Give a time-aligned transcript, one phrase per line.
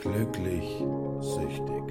[0.00, 0.82] Glücklich
[1.20, 1.82] süchtig.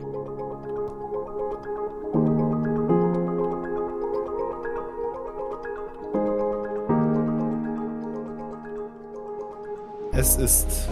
[10.11, 10.89] Es ist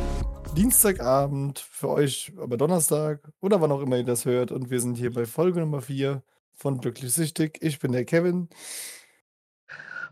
[0.55, 4.51] Dienstagabend für euch, aber Donnerstag oder wann auch immer ihr das hört.
[4.51, 6.21] Und wir sind hier bei Folge Nummer 4
[6.53, 7.57] von Glücklich Süchtig.
[7.61, 8.47] Ich bin der Kevin.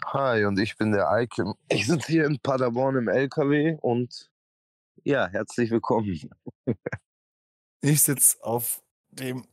[0.07, 1.53] Hi, und ich bin der Eike.
[1.69, 4.31] Ich sitze hier in Paderborn im LKW und
[5.03, 6.29] ja, herzlich willkommen.
[7.81, 9.45] Ich sitze auf dem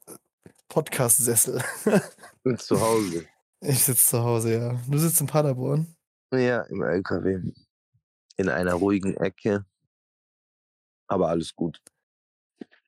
[0.69, 1.63] Podcast-Sessel.
[2.43, 3.27] Bin zu Hause.
[3.61, 4.81] Ich sitze zu Hause, ja.
[4.89, 5.95] Du sitzt in Paderborn.
[6.33, 7.53] Ja, im LKW.
[8.37, 9.65] In einer ruhigen Ecke.
[11.07, 11.81] Aber alles gut.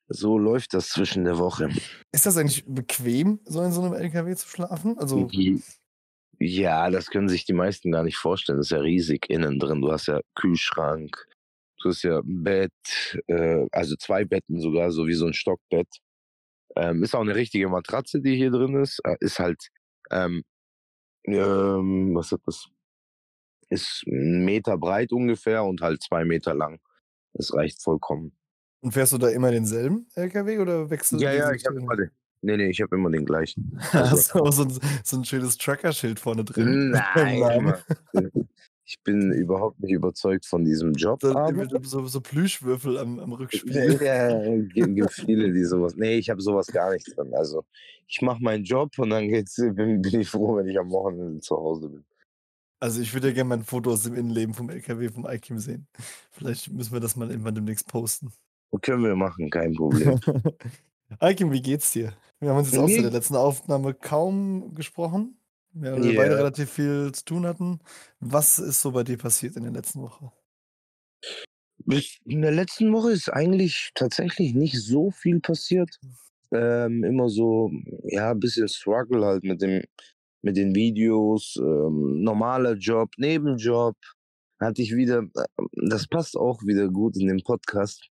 [0.07, 1.69] So läuft das zwischen der Woche.
[2.11, 4.97] Ist das eigentlich bequem, so in so einem LKW zu schlafen?
[4.97, 5.29] Also,
[6.39, 8.57] Ja, das können sich die meisten gar nicht vorstellen.
[8.57, 9.81] Das ist ja riesig innen drin.
[9.81, 11.27] Du hast ja Kühlschrank,
[11.85, 12.71] du hast ja ein Bett,
[13.27, 15.87] äh, also zwei Betten sogar, so wie so ein Stockbett.
[16.75, 18.99] Ähm, ist auch eine richtige Matratze, die hier drin ist.
[19.05, 19.69] Äh, ist halt,
[20.11, 20.43] ähm,
[21.25, 22.65] ähm, was ist das?
[23.69, 26.79] Ist ein Meter breit ungefähr und halt zwei Meter lang.
[27.33, 28.35] Das reicht vollkommen.
[28.81, 31.77] und fährst du da immer denselben LKW oder wechselst Ja, du ja, die ich habe
[31.79, 32.11] immer den.
[32.41, 33.79] Nee, nee, ich habe immer den gleichen.
[33.91, 36.91] Also, Hast du auch so ein, so ein schönes Trucker-Schild vorne drin?
[36.91, 37.73] nein.
[38.85, 41.21] ich bin überhaupt nicht überzeugt von diesem Job.
[41.21, 43.99] So, Aber so, so Plüschwürfel am, am Rückspiegel.
[44.03, 45.95] ja, gibt, viele, die sowas.
[45.95, 47.33] Nee, ich habe sowas gar nicht drin.
[47.33, 47.63] Also
[48.07, 51.39] ich mache meinen Job und dann geht's, bin, bin ich froh, wenn ich am Wochenende
[51.39, 52.05] zu Hause bin.
[52.79, 55.57] Also ich würde ja gerne mal ein Foto aus dem Innenleben vom LKW vom Ikim
[55.57, 55.87] sehen.
[56.31, 58.31] Vielleicht müssen wir das mal irgendwann demnächst posten.
[58.81, 60.19] Können wir machen, kein Problem.
[61.21, 62.13] Ikim, wie geht's dir?
[62.39, 65.39] Wir haben uns jetzt auch seit der letzten Aufnahme kaum gesprochen,
[65.75, 66.21] weil wir Ja.
[66.21, 67.79] beide relativ viel zu tun hatten.
[68.19, 70.31] Was ist so bei dir passiert in der letzten Woche?
[72.25, 75.99] In der letzten Woche ist eigentlich tatsächlich nicht so viel passiert.
[76.51, 77.71] Ähm, immer so,
[78.03, 79.83] ja, ein bisschen Struggle halt mit dem,
[80.41, 83.95] mit den Videos, ähm, normaler Job, Nebenjob.
[84.59, 88.07] Hatte ich wieder, äh, das passt auch wieder gut in den Podcast.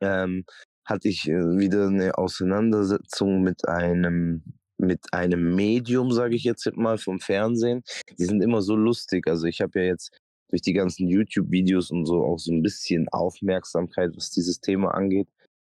[0.00, 0.44] Ähm,
[0.84, 4.42] hatte ich äh, wieder eine Auseinandersetzung mit einem,
[4.78, 7.82] mit einem Medium, sage ich jetzt mal, vom Fernsehen.
[8.18, 9.26] Die sind immer so lustig.
[9.26, 10.16] Also ich habe ja jetzt
[10.48, 15.28] durch die ganzen YouTube-Videos und so auch so ein bisschen Aufmerksamkeit, was dieses Thema angeht.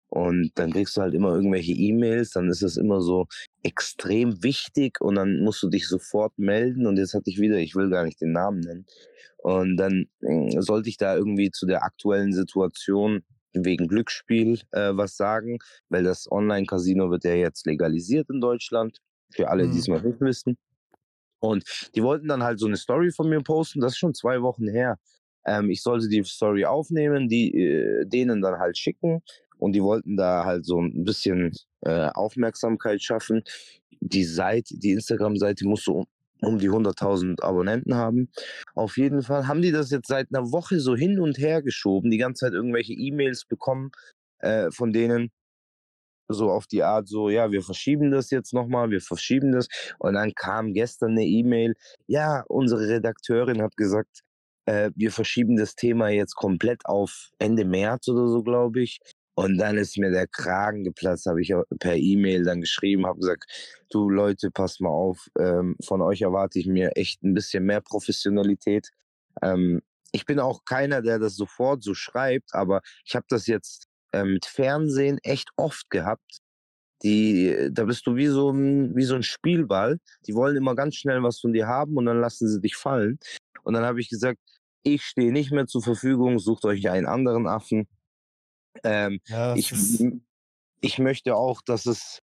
[0.08, 3.28] Und dann kriegst du halt immer irgendwelche E-Mails, dann ist das immer so
[3.62, 6.86] extrem wichtig und dann musst du dich sofort melden.
[6.86, 8.86] Und jetzt hatte ich wieder, ich will gar nicht den Namen nennen.
[9.38, 13.22] Und dann äh, sollte ich da irgendwie zu der aktuellen Situation
[13.54, 15.58] wegen Glücksspiel äh, was sagen,
[15.88, 18.98] weil das Online-Casino wird ja jetzt legalisiert in Deutschland.
[19.30, 19.94] Für alle, die es Mhm.
[19.94, 20.58] noch nicht wissen.
[21.40, 21.64] Und
[21.94, 24.68] die wollten dann halt so eine Story von mir posten, das ist schon zwei Wochen
[24.68, 24.98] her.
[25.44, 29.22] Ähm, ich sollte die Story aufnehmen, die äh, denen dann halt schicken
[29.58, 33.42] und die wollten da halt so ein bisschen äh, Aufmerksamkeit schaffen.
[34.00, 36.04] Die Seite, die Instagram-Seite musste
[36.42, 38.30] um, die 100.000 Abonnenten haben.
[38.75, 42.10] Auf jeden Fall haben die das jetzt seit einer Woche so hin und her geschoben,
[42.10, 43.91] die ganze Zeit irgendwelche E-Mails bekommen
[44.38, 45.31] äh, von denen,
[46.28, 49.69] so auf die Art so, ja, wir verschieben das jetzt nochmal, wir verschieben das.
[49.98, 51.75] Und dann kam gestern eine E-Mail,
[52.06, 54.20] ja, unsere Redakteurin hat gesagt,
[54.66, 59.00] äh, wir verschieben das Thema jetzt komplett auf Ende März oder so, glaube ich.
[59.34, 63.44] Und dann ist mir der Kragen geplatzt, habe ich per E-Mail dann geschrieben, habe gesagt,
[63.91, 67.81] du Leute, passt mal auf, ähm, von euch erwarte ich mir echt ein bisschen mehr
[67.81, 68.91] Professionalität.
[69.41, 69.81] Ähm,
[70.12, 74.25] ich bin auch keiner, der das sofort so schreibt, aber ich habe das jetzt äh,
[74.25, 76.41] mit Fernsehen echt oft gehabt.
[77.03, 79.99] Die, da bist du wie so, ein, wie so ein Spielball.
[80.26, 83.19] Die wollen immer ganz schnell was von dir haben und dann lassen sie dich fallen.
[83.64, 84.38] Und dann habe ich gesagt,
[84.84, 87.88] ich stehe nicht mehr zur Verfügung, sucht euch einen anderen Affen.
[88.84, 89.72] Ähm, Ja, ich,
[90.81, 92.21] ich möchte auch, dass es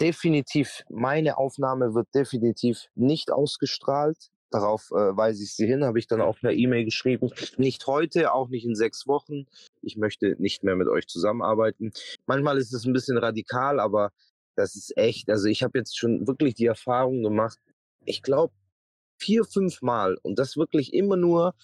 [0.00, 4.30] definitiv, meine Aufnahme wird definitiv nicht ausgestrahlt.
[4.50, 7.30] Darauf äh, weise ich sie hin, habe ich dann auch per E-Mail geschrieben.
[7.56, 9.46] Nicht heute, auch nicht in sechs Wochen.
[9.80, 11.92] Ich möchte nicht mehr mit euch zusammenarbeiten.
[12.26, 14.10] Manchmal ist es ein bisschen radikal, aber
[14.54, 15.30] das ist echt.
[15.30, 17.58] Also ich habe jetzt schon wirklich die Erfahrung gemacht.
[18.04, 18.52] Ich glaube
[19.18, 21.54] vier, fünf Mal und das wirklich immer nur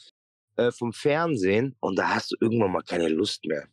[0.56, 3.66] äh, vom Fernsehen und da hast du irgendwann mal keine Lust mehr.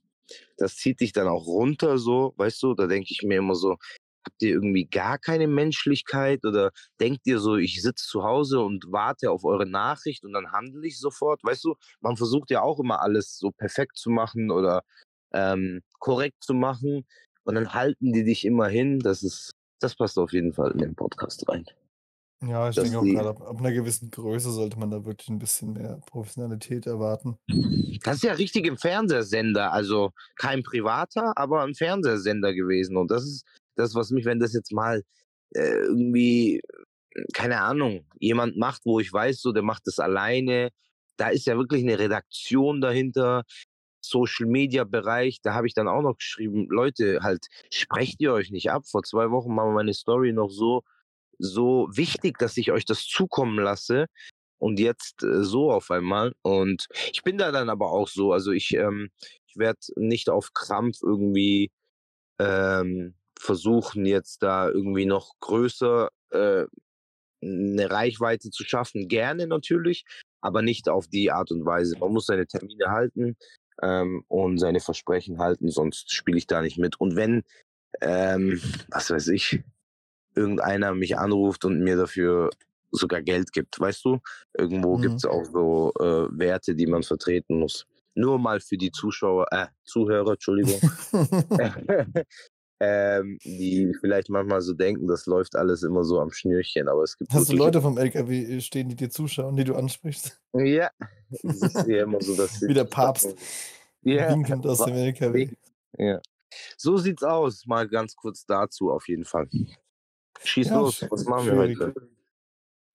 [0.57, 3.77] Das zieht dich dann auch runter, so, weißt du, da denke ich mir immer so,
[4.25, 8.85] habt ihr irgendwie gar keine Menschlichkeit oder denkt ihr so, ich sitze zu Hause und
[8.91, 12.79] warte auf eure Nachricht und dann handle ich sofort, weißt du, man versucht ja auch
[12.79, 14.83] immer alles so perfekt zu machen oder
[15.33, 17.05] ähm, korrekt zu machen
[17.43, 20.79] und dann halten die dich immer hin, das ist, das passt auf jeden Fall in
[20.79, 21.65] den Podcast rein.
[22.41, 25.29] Ja, ich denke auch die grade ab ab 'ner gewissen Größe sollte man da wirklich
[25.29, 27.37] 'n bisschen mehr Professionalität erwarten.
[28.03, 32.97] Das ist ja richtig im Fernsehsender, also kein privater, aber 'n Fernsehsender gewesen.
[32.97, 33.45] Und das ist
[33.75, 35.03] das, was mich wenn das jetzt mal,
[35.55, 36.61] äh, irgendwie,
[37.33, 40.71] keine Ahnung, jemand macht, wo ich weiß, so, der macht das alleine.
[41.17, 43.43] Da ist ja wirklich 'ne Redaktion dahinter,
[44.01, 45.39] Social-Media-Bereich.
[45.43, 48.83] Da habe ich dann auch noch geschrieben: „Leute, halt, sprecht ihr euch nicht ab?
[48.87, 50.83] Vor 2 Wochen war meine Story noch so
[51.39, 54.07] so wichtig, dass ich euch das zukommen lasse
[54.59, 58.51] und jetzt, äh, so auf einmal.“ Und ich bin da dann aber auch so, also
[58.51, 59.09] ich, ähm
[59.47, 61.71] ich werde nicht auf Krampf irgendwie,
[62.39, 66.65] ähm, versuchen, jetzt da irgendwie noch größer, äh,
[67.43, 69.07] 'ne Reichweite zu schaffen.
[69.09, 70.05] Gerne natürlich,
[70.41, 71.97] aber nicht auf die Art und Weise.
[71.99, 73.37] Man muss seine Termine halten,
[73.83, 76.99] ähm, und seine Versprechen halten, sonst spiele ich da nicht mit.
[77.01, 77.43] Und wenn,
[78.01, 78.61] ähm,
[78.91, 79.61] was weiß ich,
[80.35, 82.49] irgendeiner mich anruft und mir dafür
[82.91, 84.19] sogar Geld gibt, weißt du?
[84.53, 85.01] Irgendwo Mhm.
[85.01, 87.85] gibt's auch so, äh, Werte, die man vertreten muss.
[88.13, 90.79] Nur mal für die Zuschauer äh, Zuhörer, Entschuldigung.
[92.81, 97.17] Ähm, die vielleicht manchmal so denken, das läuft alles immer so am Schnürchen, aber es
[97.17, 100.41] gibt Hast du Leute vom LKW, äh, stehen, die dir zuschauen, die du ansprichst?
[100.53, 100.89] Ja,
[101.29, 103.33] das ist ja immer so, dass Wie der Papst,
[104.01, 105.51] Ja, winkend aus dem LKW.
[105.97, 106.19] Ja.
[106.75, 109.47] So sieht's aus, mal ganz kurz dazu auf jeden Fall.
[110.43, 111.57] Schieß Ja, los, was machen wir schwierig.
[111.57, 111.93] heute?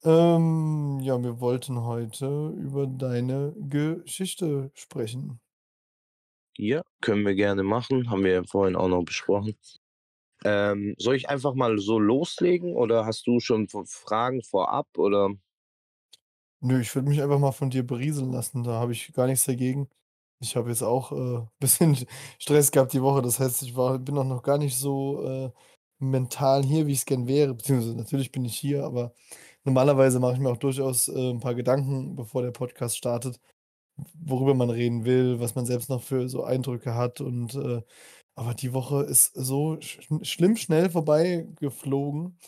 [0.04, 5.40] Ähm, ja, wir wollten heute über deine Geschichte sprechen.
[6.58, 9.56] Ja, können wir gerne machen, haben wir ja vorhin auch noch besprochen.
[10.44, 15.30] Ähm, soll ich einfach mal so loslegen oder hast du schon v Fragen vorab oder?
[16.62, 19.46] Nö, ich würde mich einfach mal von dir berieseln lassen, da habe ich gar nichts
[19.46, 19.88] dagegen.
[20.40, 21.96] Ich habe jetzt auch, äh, bisschen
[22.38, 25.50] Stress gehabt die Woche, das heißt, ich war bin auch noch gar nicht so, äh,
[26.00, 29.14] mental hier, wie ich's gern wäre, beziehungsweise natürlich bin ich hier, aber
[29.64, 33.40] normalerweise mache ich mir auch durchaus, äh, 'n paar Gedanken, bevor der Podcast startet,
[34.20, 37.82] worüber man reden will, was man selbst noch für so Eindrücke hat und, äh
[38.36, 42.38] aber die Woche ist so sch schlimm schnell vorbeigeflogen,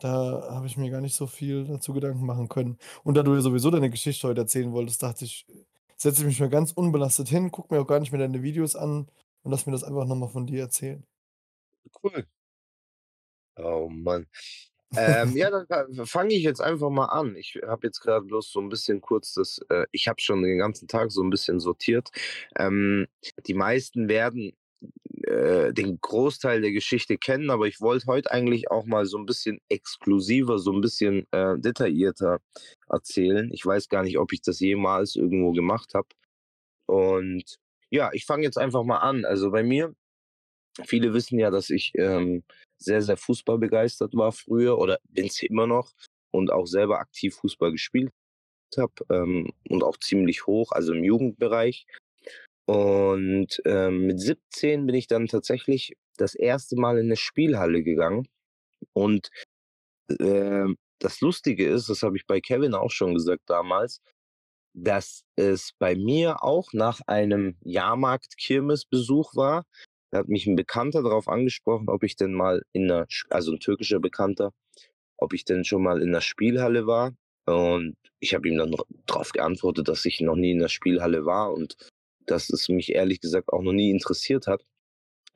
[0.00, 2.78] da habe ich mir gar nicht so viel dazu Gedanken machen können.
[3.04, 5.46] Und da du ja sowieso deine Geschichte heute erzählen wolltest, dachte ich,
[5.98, 8.76] setze ich mich mal ganz unbelastet hin, gucke mir auch gar nicht mehr deine Videos
[8.76, 9.08] an
[9.44, 11.04] und lass mir das einfach noch mal von dir erzählen.
[12.04, 12.26] Cool.
[13.58, 14.26] Oh Mann.
[14.96, 17.36] Ähm, ja, dann fa fange ich jetzt einfach mal an.
[17.36, 20.58] Ich habe jetzt grad bloß so 'n bisschen kurz das äh, ich habe schon den
[20.58, 22.10] ganzen Tag so 'n bisschen sortiert.
[22.58, 23.06] Ähm,
[23.46, 24.52] die meisten werden,
[25.24, 29.26] äh, den Großteil der Geschichte kennen, aber ich wollte heute eigentlich auch mal so 'n
[29.26, 32.40] bisschen exklusiver, so 'n bisschen, äh, detaillierter
[32.90, 33.50] erzählen.
[33.52, 36.08] Ich weiß gar nicht, ob ich das jemals irgendwo gemacht habe.
[36.86, 37.56] Und
[37.90, 39.24] ja, ich fange jetzt einfach mal an.
[39.26, 39.94] Also, bei mir
[40.86, 42.44] viele wissen ja, dass ich, ähm,
[42.78, 45.92] sehr, sehr fußballbegeistert war früher oder bin's immer noch
[46.32, 48.10] und auch selber aktiv Fußball gespielt
[48.78, 51.86] habe, ähm, und auch ziemlich hoch, also im Jugendbereich.
[52.66, 56.76] Und, ähm, mit 17 bin ich dann tatsächlich das 1.
[56.76, 58.28] Mal in 'ne Spielhalle gegangen.
[58.94, 59.30] Und,
[60.20, 64.00] ähm, das Lustige ist, das habe ich bei Kevin auch schon gesagt damals,
[64.74, 69.64] dass es bei mir auch nach einem Jahrmarkt-Kirmesbesuch war.
[70.12, 73.60] Da hat mich 'n Bekannter drauf angesprochen, ob ich denn mal in Sch also 'n
[73.60, 74.52] türkischer Bekannter,
[75.18, 77.14] ob ich denn schon mal in 'ner Spielhalle war.
[77.46, 81.26] Und ich habe ihm dann dr drauf geantwortet, dass ich noch nie in 'ner Spielhalle
[81.26, 81.76] war und
[82.26, 84.62] dass es mich ehrlich gesagt auch noch nie interessiert hat.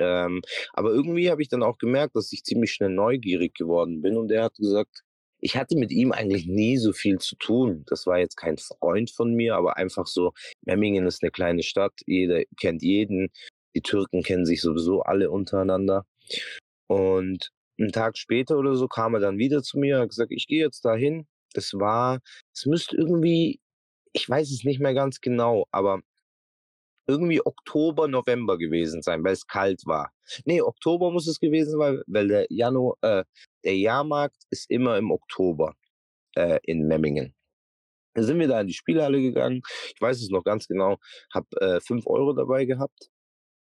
[0.01, 0.43] Ähm,
[0.75, 4.33] aber irgendwie habe ich dann auch gemerkt, dass ich ziemlich schnell neugierig geworden bin und
[4.33, 5.03] er hat gesagt
[5.43, 7.85] ich hatte mit ihm eigentlich nie so viel zu tun.
[7.89, 10.33] Das war jetzt kein Freund von mir, aber einfach so
[10.67, 13.31] Memmingen ist 'ne kleine Stadt, jeder kennt jeden.
[13.75, 16.05] Die Türken kennen sich sowieso alle untereinander.
[16.89, 20.47] Und 'n Tag später oder so kam er dann wieder zu mir, hat gesagt: „Ich
[20.49, 22.21] gehe jetzt dahin.“ Es war
[22.55, 23.61] es müsste irgendwie
[24.15, 26.03] ich weiß es nicht mehr ganz genau, aber
[27.09, 30.13] irgendwie Oktober, November gewesen sein, weil's kalt war.
[30.45, 33.25] Ne, Oktober muss es gewesen sein, weil der Janu äh,
[33.65, 35.75] der Jahrmarkt ist immer im Oktober,
[36.37, 37.35] äh, in Memmingen.
[38.15, 39.63] Da sind wir da in die Spielhalle gegangen.
[39.95, 40.99] Ich weiß es noch ganz genau,
[41.35, 43.11] habe, äh, 5 € dabei gehabt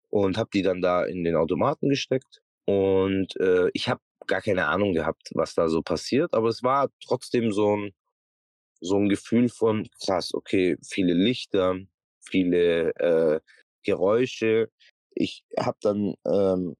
[0.09, 2.41] und habe die dann da in den Automaten gesteckt.
[2.65, 6.89] Und, äh, ich habe gar keine Ahnung gehabt, was da so passiert, aber es war
[7.05, 7.91] trotzdem so 'n
[8.81, 11.77] so 'n Gefühl von: „Krass, okay, viele Lichter,
[12.21, 13.41] viele, äh,
[13.83, 14.69] Geräusche.“
[15.15, 16.75] Ich habe dann, ähm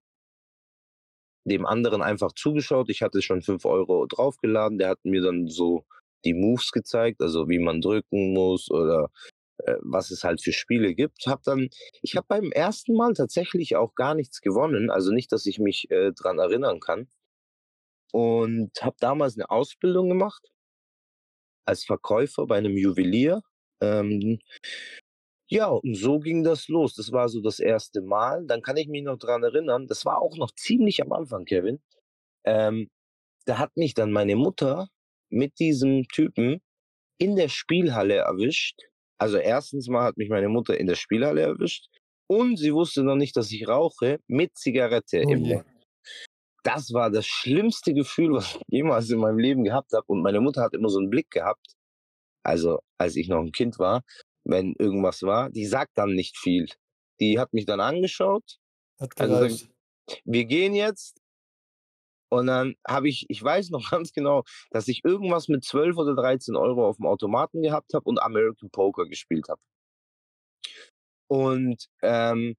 [1.46, 2.90] dem anderen einfach zugeschaut.
[2.90, 4.78] Ich hatte schon 5 € draufgeladen.
[4.78, 5.86] Der hat mir dann so
[6.26, 9.10] die Moves gezeigt, also wie man drücken muss oder,
[9.82, 11.28] was es halt für Spiele gibt.
[11.28, 11.70] Habe dann
[12.02, 12.94] ich habe beim 1.
[12.94, 17.08] Mal tatsächlich auch gar nichts gewonnen, also nicht, dass ich mich, äh, dran erinnern kann.
[18.14, 20.50] Und habe damals 'ne Ausbildung gemacht
[21.68, 23.42] als Verkäufer bei einem Juwelier.
[23.82, 24.40] Ähm,
[25.50, 26.96] ja, und so ging das los.
[26.96, 28.46] Das war so das erste Mal.
[28.48, 31.82] Dann kann ich mich noch dran erinnern, das war auch noch ziemlich am Anfang, Kevin.
[32.46, 32.90] Ähm,
[33.46, 34.90] da hat mich dann meine Mutter
[35.30, 36.62] mit diesem Typen
[37.20, 38.82] in der Spielhalle erwischt.
[39.20, 41.88] Also erstens mal hat mich meine Mutter in der Spielhalle erwischt
[42.28, 45.42] und sie wusste noch nicht, dass ich rauche mit Zigarette Oh im.
[45.42, 45.66] Mund.
[46.64, 50.06] Das war das schlimmste Gefühl, was ich jemals in meinem Leben gehabt habe.
[50.08, 51.66] Und meine Mutter hat immer so einen Blick gehabt,
[52.44, 54.04] also als ich noch ein Kind war,
[54.44, 56.68] wenn irgendwas war, die sagt dann nicht viel.
[57.20, 58.58] Die hat mich dann angeschaut,
[59.00, 59.70] Hat also gereicht.
[60.26, 61.20] wir gehen jetzt.
[62.30, 66.16] Und dann habe ich, ich weiß noch ganz genau, dass ich irgendwas mit 12 oder
[66.16, 69.62] 13 Euro auf dem Automaten gehabt habe und American Poker gespielt habe.
[71.28, 72.56] Und ähm,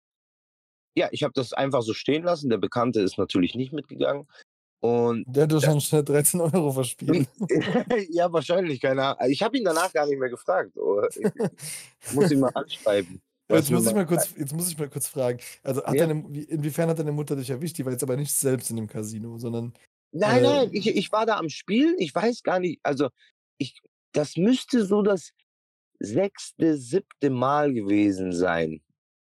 [0.97, 2.51] ja, ich habe das einfach so stehen lassen.
[2.51, 4.27] Der Bekannte ist natürlich nicht mitgegangen.
[4.81, 7.29] Und Der hat schnell 13 Euro verspielt.
[8.11, 9.31] ja, wahrscheinlich, keine Ahnung.
[9.31, 10.77] Ich habe ihn danach gar nicht mehr gefragt.
[10.77, 13.21] Oh, Ich muss ihn mal anschreiben.
[13.51, 14.07] Jetzt muss ich mal.
[14.07, 15.39] kurz, jetzt muss ich mal kurz fragen.
[15.63, 15.95] Also Ja.
[15.95, 17.79] deine, wie, inwiefern hat deine Mutter dich erwischt?
[17.79, 19.73] Die war jetzt aber nicht selbst in dem Casino, sondern
[20.13, 21.95] Nein, äh, nein, ich, ich war da am Spielen.
[21.99, 22.81] Ich weiß gar nicht.
[22.83, 23.09] Also,
[23.59, 23.81] ich,
[24.13, 25.31] das müsste so das
[26.01, 28.81] sechste, siebte Mal gewesen sein,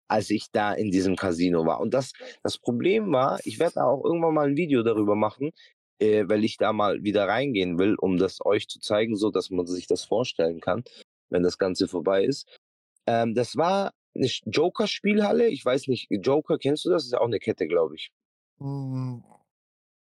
[0.09, 1.81] als ich da in diesem Casino war.
[1.81, 5.51] Und das, das Problem war, ich werde da auch irgendwann mal ein Video darüber machen,
[5.99, 9.51] äh, weil ich da mal wieder reingehen will, um das euch zu zeigen, so dass
[9.51, 10.85] man sich das vorstellen kann,
[11.31, 12.49] wenn das Ganze vorbei ist.
[13.07, 15.49] Ähm, das war eine Joker-Spielhalle.
[15.49, 17.03] Ich weiß nicht, Joker, kennst du das?
[17.03, 18.13] Das ist auch eine Kette, glaube ich.
[18.59, 19.23] mh,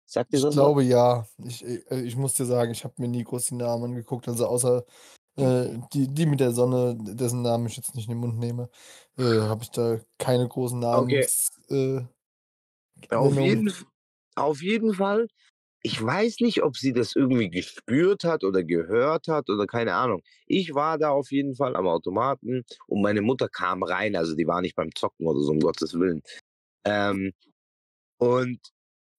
[0.05, 0.55] Sagt dir ich das was?
[0.55, 1.25] glaube ja.
[1.43, 4.27] Ich, äh, ich muss dir sagen, ich habe mir nie groß die Namen angeguckt.
[4.27, 4.84] Also außer
[5.38, 8.70] äh, die, die mit der Sonne, dessen Namen ich jetzt nicht in den Mund nehme,
[9.17, 11.25] äh, habe ich da keine großen Okay.
[11.25, 12.10] Namensnennungen.
[13.10, 13.74] Äh, Auf jeden,
[14.36, 15.27] auf jeden Fall.
[15.84, 20.22] Ich weiß nicht, ob sie das irgendwie gespürt hat oder gehört hat oder keine Ahnung.
[20.46, 24.46] Ich war da auf jeden Fall am Automaten und meine Mutter kam rein, also die
[24.48, 26.22] war nicht beim Zocken oder so, um Gottes Willen.
[26.86, 27.34] Ähm,
[28.20, 28.60] und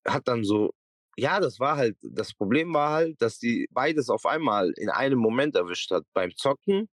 [0.06, 0.72] hat dann so,
[1.16, 5.18] ja, das war halt, das Problem war halt, dass die beides auf einmal in einem
[5.18, 6.88] Moment erwischt hat, beim Zocken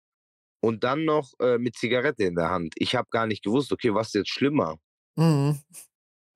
[0.61, 2.75] und dann noch äh, mit Zigarette in der Hand.
[2.79, 4.79] Ich habe gar nicht gewusst, okay, was ist jetzt schlimmer?
[5.17, 5.61] Mhm.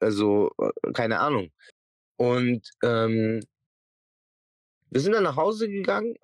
[0.01, 1.51] Also, äh, keine Ahnung.
[2.23, 3.41] Und ähm,
[4.91, 6.14] wir sind dann nach Hause gegangen.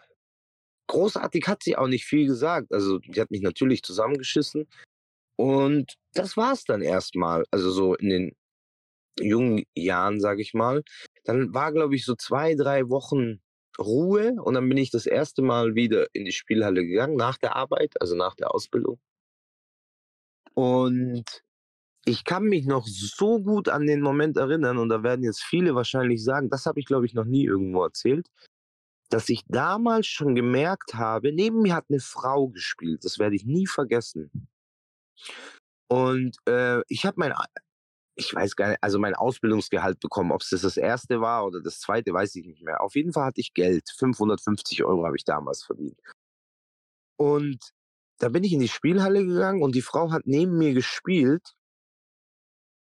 [0.87, 2.73] Großartig hat sie auch nicht viel gesagt.
[2.73, 4.69] Also, die hat mich natürlich zusammengeschissen.
[5.35, 7.45] Und das war's dann erstmal.
[7.50, 8.37] Also, so in den
[9.21, 10.85] jungen Jahren, sage ich mal.
[11.25, 13.40] Dann war, glaube ich, so zwei, drei Wochen
[13.76, 14.37] Ruhe.
[14.40, 18.00] Und dann bin ich das erste Mal wieder in die Spielhalle gegangen, nach der Arbeit,
[18.00, 19.00] also nach der Ausbildung.
[20.55, 21.43] Und
[22.05, 25.75] ich kann mich noch so gut an den Moment erinnern, und da werden jetzt viele
[25.75, 28.28] wahrscheinlich sagen, das habe ich, glaube ich, noch nie irgendwo erzählt,
[29.11, 33.05] dass ich damals schon gemerkt habe, neben mir hat eine Frau gespielt.
[33.05, 34.31] Das werde ich nie vergessen.
[35.88, 37.35] Und äh, ich habe mein,
[38.14, 40.33] ich weiß gar nicht, also mein Ausbildungsgehalt bekommen.
[40.33, 42.83] Ob es das das erste war oder das zweite, weiß ich nicht mehr.
[42.83, 43.88] Auf jeden Fall hatte ich Geld.
[43.97, 45.99] 550 Euro habe ich damals verdient.
[47.17, 47.59] Und
[48.19, 51.55] da bin ich in die Spielhalle gegangen und die Frau hat neben mir gespielt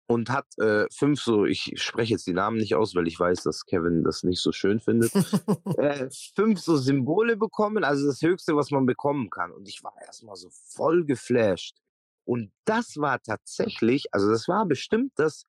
[0.08, 3.42] und hat äh, fünf so, ich spreche jetzt die Namen nicht aus, weil ich weiß,
[3.42, 5.12] dass Kevin das nicht so schön findet,
[5.78, 9.52] äh, fünf so Symbole bekommen, also das Höchste, was man bekommen kann.
[9.52, 11.76] Und ich war erstmal so voll geflasht.
[12.24, 15.44] Und das war tatsächlich, also das war bestimmt das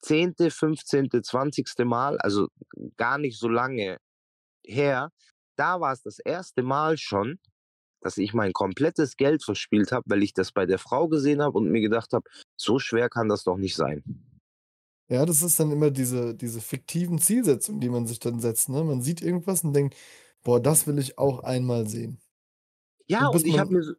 [0.00, 1.68] zehnte, 15., 20.
[1.84, 2.48] Mal, also
[2.96, 3.98] gar nicht so lange
[4.64, 5.12] her.
[5.56, 7.38] Da war es das erste Mal schon,
[8.00, 11.58] dass ich mein komplettes Geld verspielt habe, weil ich das bei der Frau gesehen habe
[11.58, 14.02] und mir gedacht habe, so schwer kann das doch nicht sein.
[15.08, 18.68] Ja, das ist dann immer diese, diese fiktiven Zielsetzungen, die man sich dann setzt.
[18.68, 18.84] Ne?
[18.84, 19.96] Man sieht irgendwas und denkt,
[20.42, 22.20] boah, das will ich auch einmal sehen.
[23.06, 23.94] Ja, Und und ich habe mir so,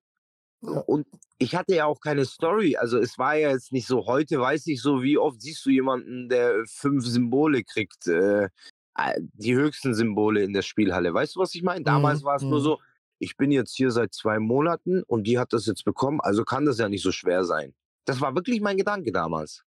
[0.62, 1.08] ja, und
[1.40, 2.76] ich hatte ja auch keine Story.
[2.76, 5.70] Also es war ja jetzt nicht so, heute weiß ich so, wie oft siehst du
[5.70, 8.50] jemanden, der fünf Symbole kriegt, äh,
[8.98, 11.14] äh, die höchsten Symbole in der Spielhalle.
[11.14, 11.84] Weißt du, was ich meine?
[11.84, 12.64] Damals mhm, war es nur mhm.
[12.64, 12.80] so,
[13.20, 16.66] ich bin jetzt hier seit zwei Monaten und die hat das jetzt bekommen, also kann
[16.66, 17.74] das ja nicht so schwer sein.
[18.06, 19.64] Das war wirklich mein Gedanke damals.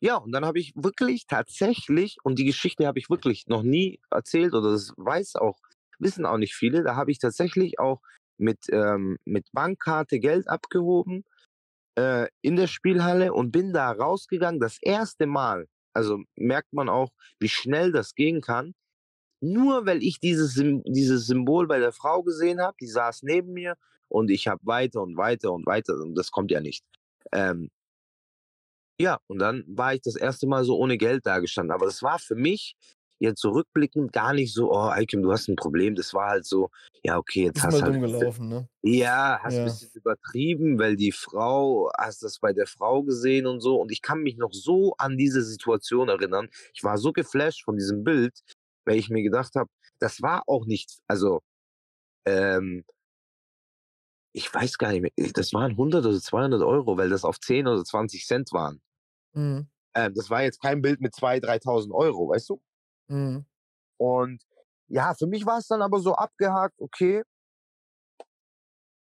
[0.00, 3.98] Ja, und dann habe ich wirklich tatsächlich, und die Geschichte habe ich wirklich noch nie
[4.10, 5.58] erzählt oder das weiß auch,
[5.98, 8.00] wissen auch nicht viele, da habe ich tatsächlich auch
[8.38, 11.24] mit, ähm, mit Bankkarte Geld abgehoben
[11.96, 15.66] äh, in der Spielhalle und bin da rausgegangen, das erste Mal.
[15.94, 18.74] Also merkt man auch, wie schnell das gehen kann.
[19.40, 20.54] Nur weil ich dieses,
[20.86, 23.76] dieses Symbol bei der Frau gesehen habe, die saß neben mir
[24.08, 26.84] und ich habe weiter und weiter und weiter und das kommt ja nicht.
[27.32, 27.70] Ähm,
[29.00, 31.72] ja, und dann war ich das erste Mal so ohne Geld dagestanden.
[31.74, 32.76] Aber das war für mich
[33.18, 35.94] jetzt zurückblickend gar nicht so, oh, Eikim, du hast ein Problem.
[35.94, 36.70] Das war halt so,
[37.02, 38.68] ja, okay, jetzt Ist hast mal halt ein bisschen, gelaufen, ne?
[38.82, 39.64] ja, hast ein Ja.
[39.64, 43.76] bisschen übertrieben, weil die Frau, hast das bei der Frau gesehen und so.
[43.80, 46.48] Und ich kann mich noch so an diese Situation erinnern.
[46.74, 48.40] Ich war so geflasht von diesem Bild,
[48.86, 51.40] weil ich mir gedacht habe, das war auch nicht, also,
[52.26, 52.84] ähm,
[54.32, 57.66] ich weiß gar nicht mehr, das waren 100 oder 200 Euro, weil das auf 10
[57.66, 58.80] oder 20 Cent waren.
[59.34, 59.68] Mhm.
[59.94, 62.60] Ähm, das war jetzt kein Bild mit 2.000, 3.000 Euro, weißt du?
[63.08, 63.44] Mhm.
[63.98, 64.42] Und
[64.88, 67.22] ja, für mich war es dann aber so abgehakt, okay.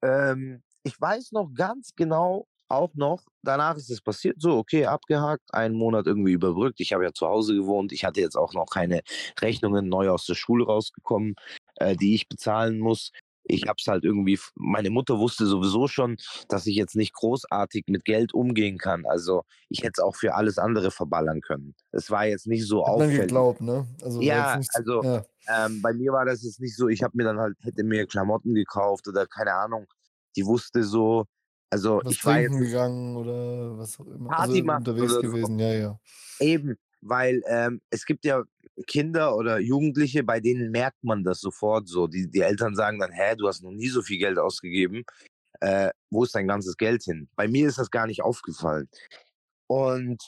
[0.02, 5.54] Ähm, ich weiß noch ganz genau, auch noch, danach ist es passiert, so, okay, abgehakt,
[5.54, 6.80] einen Monat irgendwie überbrückt.
[6.80, 7.92] Ich habe ja zu Hause gewohnt.
[7.92, 9.02] Ich hatte jetzt auch noch keine
[9.42, 11.36] Rechnungen neu aus der Schule rausgekommen,
[11.78, 13.12] äh, die ich bezahlen muss.
[13.50, 16.18] Ich habe es halt irgendwie, meine Mutter wusste sowieso schon,
[16.50, 19.06] dass ich jetzt nicht großartig mit Geld umgehen kann.
[19.06, 21.74] Also ich hätte es auch für alles andere verballern können.
[21.94, 23.22] Es war jetzt nicht so Hat man auffällig.
[23.22, 23.88] geglaubt, ne?
[24.02, 25.26] Also Ja, nicht, also ja.
[25.48, 28.06] ähm, bei mir war das jetzt nicht so, ich habe mir dann halt, hätte mir
[28.06, 29.86] Klamotten gekauft oder keine Ahnung.
[30.36, 31.26] Die wusste so,
[31.70, 34.30] also was ich war jetzt gegangen oder was auch immer.
[34.30, 35.22] Party Also unterwegs so.
[35.22, 36.00] gewesen, ja, ja.
[36.40, 38.44] Eben, weil ähm, es gibt ja
[38.88, 42.08] Kinder oder Jugendliche, bei denen merkt man das sofort so.
[42.08, 45.04] Die, die Eltern sagen dann, hä, du hast noch nie so viel Geld ausgegeben.
[45.62, 47.30] Äh, wo ist dein ganzes Geld hin?
[47.36, 48.90] Bei mir ist das gar nicht aufgefallen.
[49.68, 50.22] Und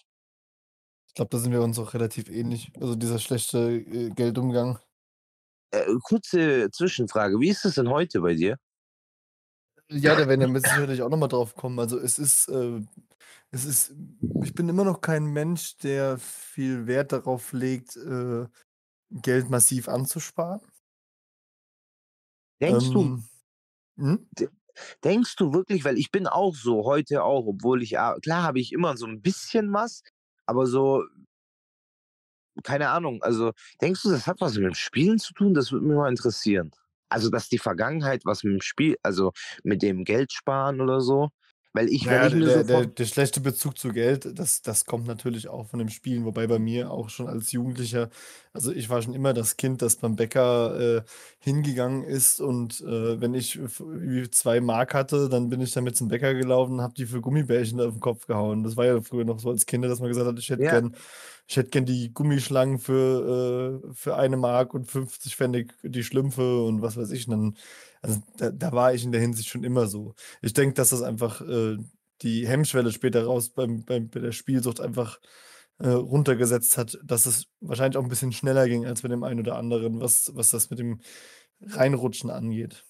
[1.07, 2.71] Ich glaube, da sind wir uns auch relativ ähnlich.
[2.79, 4.79] Also dieser schlechte äh, Geldumgang.
[5.71, 8.57] äh, kurze Zwischenfrage, wie ist es denn heute bei dir?
[9.91, 11.79] Ja, da werden wir mit sicherlich auch nochmal drauf kommen.
[11.79, 12.81] Also es ist, äh,
[13.51, 13.93] es ist,
[14.41, 18.47] ich bin immer noch kein Mensch, der viel Wert darauf legt, äh,
[19.11, 20.61] Geld massiv anzusparen.
[22.61, 23.23] Denkst du, Ähm,
[23.97, 24.29] hm?
[25.03, 28.59] Denkst du wirklich, weil ich bin auch so, heute auch, obwohl ich, a- klar habe
[28.59, 30.03] ich immer so ein bisschen was,
[30.45, 31.03] aber so,
[32.63, 35.53] keine Ahnung, also denkst du, das hat was mit dem Spielen zu tun?
[35.53, 36.71] Das würde mich mal interessieren.
[37.09, 39.31] Also, dass die Vergangenheit was mit dem Spiel, also
[39.63, 41.29] mit dem Geld sparen oder so,
[41.73, 45.47] weil ich, Naja, ich der, der, der schlechte Bezug zu Geld, das, das kommt natürlich
[45.49, 48.09] auch von dem Spielen, wobei bei mir auch schon als Jugendlicher,
[48.53, 51.01] also ich war schon immer das Kind, das beim Bäcker äh,
[51.39, 53.59] hingegangen ist und äh, wenn ich
[54.31, 57.79] zwei Mark hatte, dann bin ich damit zum Bäcker gelaufen und habe die für Gummibärchen
[57.81, 58.63] auf den Kopf gehauen.
[58.63, 60.71] Das war ja früher noch so als Kinder, dass man gesagt hat, ich hätte ja,
[60.71, 60.95] gern,
[61.49, 66.63] ich hätte gern die Gummischlangen für, äh, für eine Mark und 50 Pfennig die Schlümpfe
[66.63, 67.27] und was weiß ich.
[67.27, 67.57] Und dann,
[68.03, 70.13] also da, da war ich in der Hinsicht schon immer so.
[70.43, 71.77] Ich denke, dass das einfach äh,
[72.21, 75.19] die Hemmschwelle später raus beim, beim, bei der Spielsucht einfach
[75.79, 79.39] äh, runtergesetzt hat, dass es wahrscheinlich auch ein bisschen schneller ging als bei dem einen
[79.39, 81.01] oder anderen, was, was das mit dem
[81.61, 82.85] Reinrutschen angeht.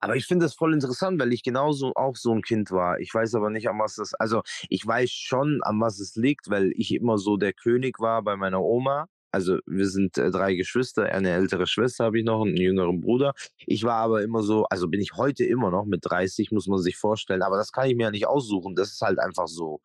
[0.00, 3.00] Aber ich finde das voll interessant, weil ich genauso auch so ein Kind war.
[3.00, 6.50] Ich weiß aber nicht, an was das, also ich weiß schon, an was es liegt,
[6.50, 9.06] weil ich immer so der König war bei meiner Oma.
[9.32, 13.00] Also wir sind äh, drei Geschwister, eine ältere Schwester habe ich noch und einen jüngeren
[13.00, 13.34] Bruder.
[13.66, 16.78] Ich war aber immer so, also bin ich heute immer noch mit 30, muss man
[16.78, 18.76] sich vorstellen, aber das kann ich mir ja nicht aussuchen.
[18.76, 19.80] Das ist halt einfach so.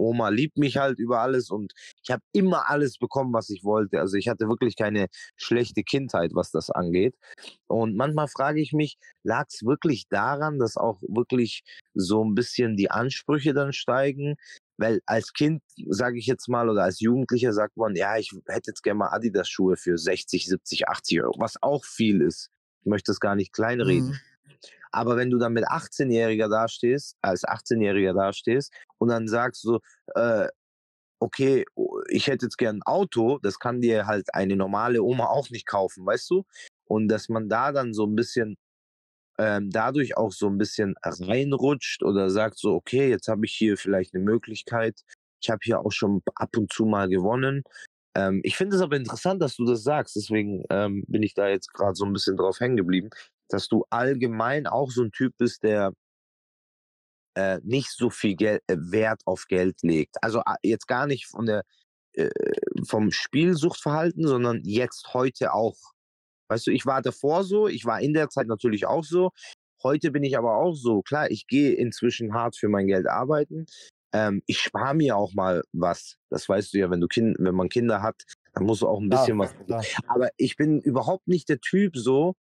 [0.00, 4.00] Oma liebt mich halt über alles und ich habe immer alles bekommen, was ich wollte.
[4.00, 7.14] Also ich hatte wirklich keine schlechte Kindheit, was das angeht.
[7.66, 11.62] Und manchmal frage ich mich, lag es wirklich daran, dass auch wirklich
[11.94, 14.36] so ein bisschen die Ansprüche dann steigen?
[14.78, 18.70] Weil als Kind, sage ich jetzt mal, oder als Jugendlicher sagt man, ja, ich hätte
[18.70, 22.48] jetzt gerne mal Adidas-Schuhe für 60, 70, 80 Euro, was auch viel ist.
[22.80, 24.08] Ich möchte das gar nicht kleinreden.
[24.08, 24.20] Mhm.
[24.92, 29.78] Aber wenn du dann mit 18-Jähriger dastehst, als 18-Jähriger dastehst und dann sagst du,
[30.14, 30.48] äh,
[31.20, 35.26] okay, o- ich hätte jetzt gern ein Auto, das kann dir halt eine normale Oma
[35.26, 36.44] auch nicht kaufen, weißt du?
[36.86, 38.56] Und dass man da dann so ein bisschen
[39.38, 43.76] ähm, dadurch auch so ein bisschen reinrutscht oder sagt so, okay, jetzt habe ich hier
[43.78, 45.00] vielleicht eine Möglichkeit.
[45.42, 47.62] Ich habe hier auch schon ab und zu mal gewonnen.
[48.16, 50.16] Ähm, ich finde es aber interessant, dass du das sagst.
[50.16, 53.10] Deswegen ähm, bin ich da jetzt gerade so ein bisschen drauf hängen geblieben,
[53.52, 55.92] dass du allgemein auch so ein Typ bist, der
[57.34, 60.16] äh, nicht so viel Gel äh, Wert auf Geld legt.
[60.22, 61.64] Also jetzt gar nicht von der
[62.14, 62.30] äh,
[62.86, 65.76] vom Spielsuchtverhalten, sondern jetzt heute auch.
[66.48, 69.30] Weißt du, ich war davor so, ich war in der Zeit natürlich auch so.
[69.82, 71.02] Heute bin ich aber auch so.
[71.02, 73.66] Klar, ich gehe inzwischen hart für mein Geld arbeiten.
[74.12, 76.16] Ähm, ich spare mir auch mal was.
[76.28, 79.00] Das weißt du ja, wenn du kind, wenn man Kinder hat, dann musst du auch
[79.00, 79.54] ein bisschen was.
[79.66, 79.84] klar.
[80.08, 82.34] Aber ich bin überhaupt nicht der Typ so,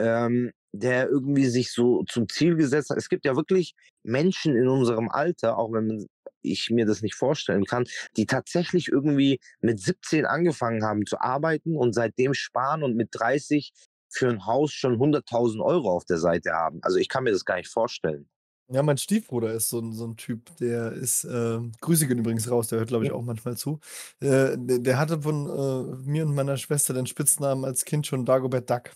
[0.00, 2.98] ähm, der irgendwie sich so zum Ziel gesetzt hat.
[2.98, 6.06] Es gibt ja wirklich Menschen in unserem Alter, auch wenn
[6.42, 7.84] ich mir das nicht vorstellen kann,
[8.16, 13.72] die tatsächlich irgendwie mit 17 angefangen haben zu arbeiten und seitdem sparen und mit 30
[14.10, 16.80] für ein Haus schon 100.000 Euro auf der Seite haben.
[16.82, 18.28] Also ich kann mir das gar nicht vorstellen.
[18.72, 22.48] Ja, mein Stiefbruder ist so 'n so 'n Typ, der ist, ähm Grüße gehen übrigens
[22.48, 23.80] raus, der hört, glaube ich, auch manchmal zu.
[24.20, 28.24] Äh, der der hatte von, äh, mir und meiner Schwester den Spitznamen als Kind schon
[28.24, 28.90] Dagobert Duck.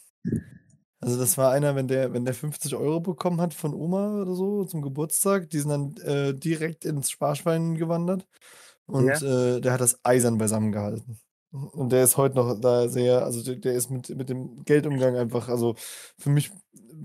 [1.05, 4.35] Also, das war einer, wenn der wenn der 50 € bekommen hat von Oma oder
[4.35, 8.27] so zum Geburtstag, die sind dann, äh, direkt ins Sparschwein gewandert
[8.87, 9.23] und, Ja.
[9.23, 11.19] äh, der hat das eisern beisammen gehalten.
[11.53, 15.17] Und der ist heute noch da sehr also, der der ist mit mit dem Geldumgang
[15.17, 15.75] einfach also,
[16.19, 16.51] für mich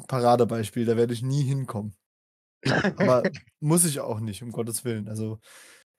[0.07, 1.95] Paradebeispiel, da werde ich nie hinkommen.
[2.95, 5.07] Aber muss ich auch nicht, um Gottes Willen.
[5.09, 5.39] Also,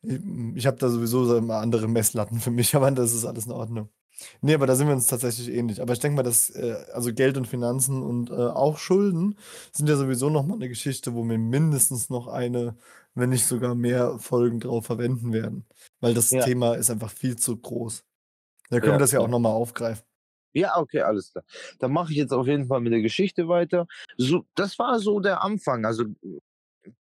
[0.05, 3.47] hm, ich habe da sowieso so immer andere Messlatten für mich, aber das ist alles
[3.47, 3.91] in Ordnung.
[4.43, 5.83] Ne, aber da sind wir uns tatsächlich ähnlich.
[5.83, 9.37] Aber ich denke mal, dass, äh also, Geld und Finanzen und, äh, auch Schulden
[9.73, 12.77] sind ja sowieso noch mal 'ne Geschichte, wo wir mindestens noch eine,
[13.15, 15.67] wenn nicht sogar mehr Folgen drauf verwenden werden,
[16.01, 16.51] weil das Ja.
[16.51, 18.05] Thema ist einfach viel zu groß.
[18.71, 19.31] Da können wir Ja, das ja auch ja.
[19.31, 20.05] noch mal aufgreifen.
[20.55, 21.45] Ja, okay, alles klar.
[21.79, 23.87] Dann mache ich jetzt auf jeden Fall mit der Geschichte weiter.
[24.17, 25.85] So, das war so der Anfang.
[25.85, 26.05] Also,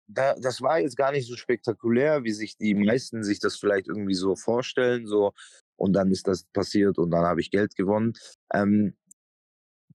[0.08, 3.88] da das war jetzt gar nicht so spektakulär, wie sich die meisten sich das vielleicht
[3.88, 5.34] irgendwie so vorstellen, so
[5.82, 8.14] und dann ist das passiert und dann habe ich Geld gewonnen.
[8.54, 8.96] Ähm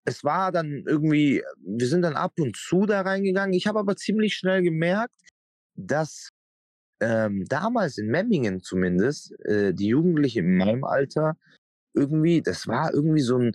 [0.08, 3.52] es war dann irgendwie wir sind dann ab und zu da reingegangen.
[3.54, 5.12] Ich habe aber ziemlich schnell gemerkt,
[5.76, 6.30] dass,
[7.00, 11.36] ähm, damals in Memmingen zumindest, äh, die Jugendlichen in meinem Alter
[11.94, 13.52] irgendwie das war irgendwie so 'n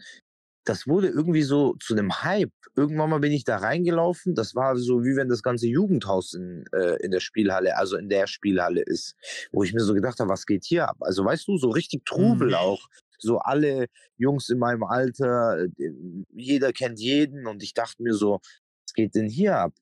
[0.71, 2.51] das wurde irgendwie so zu 'nem Hype.
[2.75, 6.65] Irgendwann mal bin ich da reingelaufen, das war so, wie wenn das ganze Jugendhaus in
[6.73, 9.15] äh, in der Spielhalle also, in der Spielhalle ist,
[9.51, 12.05] wo ich mir so gedacht habe: „Was geht hier ab?“ Also, weißt du, so richtig
[12.05, 12.55] Trubel Mhm.
[12.55, 12.87] auch.
[13.19, 15.91] So alle Jungs in meinem Alter, äh,
[16.33, 18.39] jeder kennt jeden und ich dachte mir so:
[18.85, 19.73] „Was geht denn hier ab?“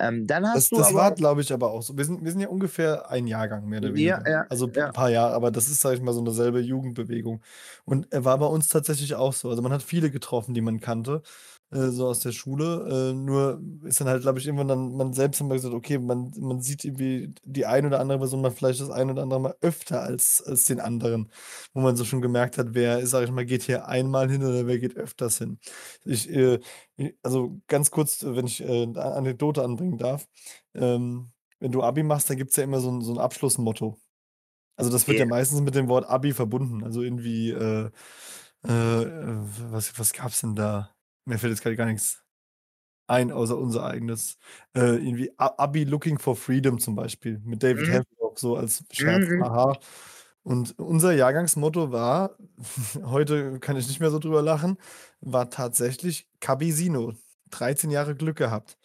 [0.00, 1.96] Ähm, dann Das hast du das war, aber glaube ich, aber auch so.
[1.98, 4.26] Wir sind wir sind ja ungefähr ein Jahrgang mehr oder Ja, weniger.
[4.26, 4.92] ja, Also, p ja.
[4.92, 7.42] paar Jahre, aber das ist, sage ich mal, so 'ne selbe Jugendbewegung.
[7.84, 9.50] Und, äh, war bei uns tatsächlich auch so.
[9.50, 11.22] Also, man hat viele getroffen, die man kannte,
[11.70, 13.10] äh, so aus der Schule.
[13.12, 16.32] Äh, nur ist dann halt, glaube ich, irgendwann dann man selbst mal gesagt: „Okay, man
[16.38, 19.56] man sieht irgendwie die ein oder andere Person mal vielleicht das ein oder andere Mal
[19.60, 21.30] öfter als als den anderen.“
[21.74, 24.66] Wo man so schon gemerkt hat, wer, sage ich mal, geht hier einmal hin oder
[24.66, 25.58] wer geht öfters hin.
[26.04, 26.60] Ich, äh
[27.22, 30.26] also, ganz kurz, wenn ich, äh, 'ne Anekdote anbringen darf.
[30.74, 33.98] Ähm, wenn du Abi machst, dann gibt's ja immer so 'n so 'n Abschlussmotto.
[34.76, 35.28] Also, das wird ja Ja.
[35.28, 36.84] meistens mit dem Wort Abi verbunden.
[36.84, 37.90] Also, irgendwie, äh
[38.64, 38.70] äh,
[39.72, 40.94] was was gab's denn da?
[41.28, 42.22] Mir fällt jetzt grade gar nix
[43.08, 44.38] ein, außer unser eigenes.
[44.76, 47.92] Äh, irgendwie Abi Looking for Freedom zum Beispiel mit David Mhm.
[47.92, 49.42] Hasselhoff so als Scherz, Mhm.
[49.44, 49.78] haha.
[50.42, 52.36] Und unser Jahrgangsmotto war
[53.04, 54.78] heute kann ich nicht mehr so drüber lachen,
[55.20, 57.14] war tatsächlich Cabisino.
[57.50, 58.78] 13 Jahre Glück gehabt.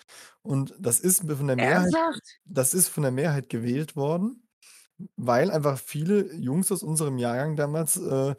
[0.43, 2.39] Und das ist von der Mehrheit Ernsthaft?
[2.45, 4.47] das ist von der Mehrheit gewählt worden,
[5.17, 8.35] weil einfach viele Jungs aus unserem Jahrgang damals, äh,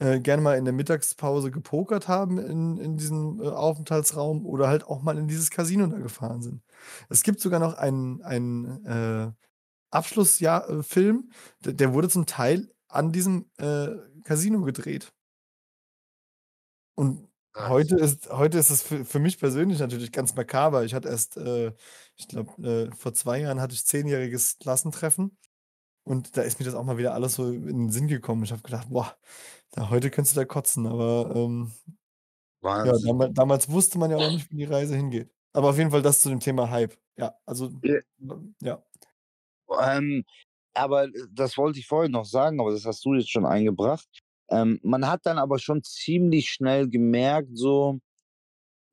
[0.00, 4.84] äh, gerne mal in der Mittagspause gepokert haben in in diesem, äh, Aufenthaltsraum oder halt
[4.86, 6.62] auch mal in dieses Casino da gefahren sind.
[7.08, 9.32] Es gibt sogar noch einen einen, äh,
[9.92, 11.30] Abschlussjahr äh, Film,
[11.64, 13.88] d der wurde zum Teil an diesem, äh,
[14.24, 15.12] Casino gedreht.
[16.98, 20.84] Und heute ist heute ist es für für mich persönlich natürlich ganz makaber.
[20.84, 21.36] Ich hatte erst,
[22.16, 25.36] ich glaube, vor 2 Jahren hatte ich zehnjähriges Klassentreffen
[26.04, 28.44] und da ist mir das auch mal wieder alles so in den Sinn gekommen.
[28.44, 29.16] Ich habe gedacht: „Boah,
[29.76, 31.72] ja, heute könntest du da kotzen.“ Aber, ähm,
[32.82, 33.04] ja, Wahnsinn.
[33.04, 35.32] dama damals wusste man ja auch noch nicht, wo die Reise hingeht.
[35.52, 36.96] Aber auf jeden Fall das zu dem Thema Hype.
[37.16, 38.00] Ja, also, Ja.
[38.62, 38.84] ja.
[39.80, 40.24] Ähm,
[40.74, 44.06] aber das wollte ich vorhin noch sagen, aber das hast du jetzt schon eingebracht.
[44.50, 48.00] Ähm, man hat dann aber schon ziemlich schnell gemerkt so,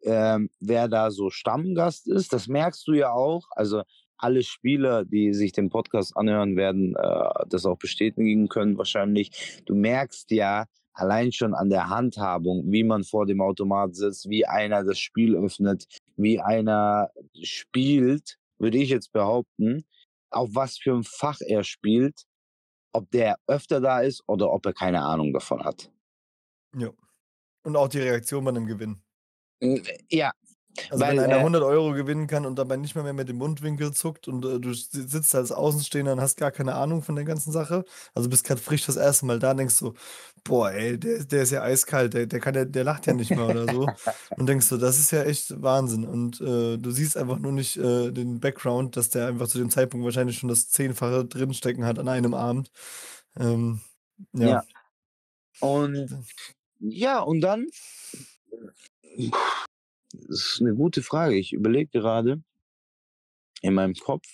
[0.03, 2.33] ähm, wer da so Stammgast ist.
[2.33, 3.45] Das merkst du ja auch.
[3.51, 3.83] Also,
[4.21, 9.61] alle Spieler, die sich den Podcast anhören, werden, äh, das auch bestätigen können wahrscheinlich.
[9.65, 14.45] Du merkst ja allein schon an der Handhabung, wie man vor dem Automat sitzt, wie
[14.45, 15.85] einer das Spiel öffnet,
[16.17, 17.09] wie einer
[17.41, 19.85] spielt, würde ich jetzt behaupten,
[20.31, 22.23] auf was für 'n Fach er spielt,
[22.93, 25.91] ob der öfter da ist oder ob er keine Ahnung davon hat.
[26.77, 26.89] Ja.
[27.63, 29.03] Und auch die Reaktion bei 'nem Gewinn.
[30.09, 30.31] Ja,
[30.89, 33.29] Also, wenn weil, einer äh 100 € gewinnen kann und dabei nicht mal mehr mit
[33.29, 36.75] dem Mundwinkel zuckt und, äh, du si sitzt da als Außenstehender und hast gar keine
[36.75, 37.85] Ahnung von der ganzen Sache.
[38.13, 39.25] Also, bist grad frisch das 1.
[39.25, 39.93] Mal da und denkst so:
[40.43, 43.35] „Boah, ey, der der ist ja eiskalt, der der kann ja der lacht ja nicht
[43.35, 43.93] mal oder so.“
[44.35, 47.77] Und denkst so: „Das ist ja echt Wahnsinn.“ Und, äh, du siehst einfach nur nicht,
[47.77, 51.99] äh, den Background, dass der einfach zu dem Zeitpunkt wahrscheinlich schon das Zehnfache drinstecken hat
[51.99, 52.71] an einem Abend.
[53.39, 53.81] Ähm,
[54.33, 54.49] ja.
[54.49, 54.63] Ja.
[55.61, 56.17] Und
[56.79, 57.67] ja, und dann
[60.13, 61.35] das ist 'ne gute Frage.
[61.37, 62.41] Ich überlege gerade
[63.63, 64.27] in meinem Kopf.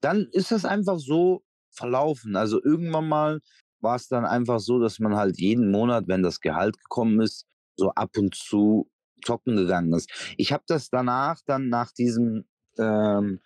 [0.00, 2.36] Dann ist das einfach so verlaufen.
[2.36, 3.40] Also, irgendwann mal
[3.80, 7.90] war's dann einfach so, dass man halt jeden Monat, wenn das Gehalt gekommen ist, so
[7.92, 8.88] ab und zu
[9.24, 10.10] zocken gegangen ist.
[10.36, 12.44] Ich habe das danach dann nach diesem,
[12.78, 13.40] ähm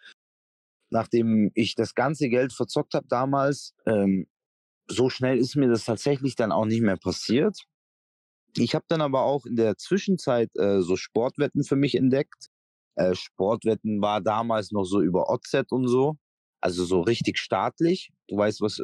[0.90, 4.26] nachdem ich das ganze Geld verzockt habe damals, ähm,
[4.88, 7.58] so schnell ist mir das tatsächlich dann auch nicht mehr passiert.
[8.58, 12.46] Ich habe dann aber auch in der Zwischenzeit äh, so Sportwetten für mich entdeckt.
[12.96, 16.16] Äh, Sportwetten war damals noch so über OZ und so,
[16.60, 18.10] also so richtig staatlich.
[18.28, 18.78] Du weißt was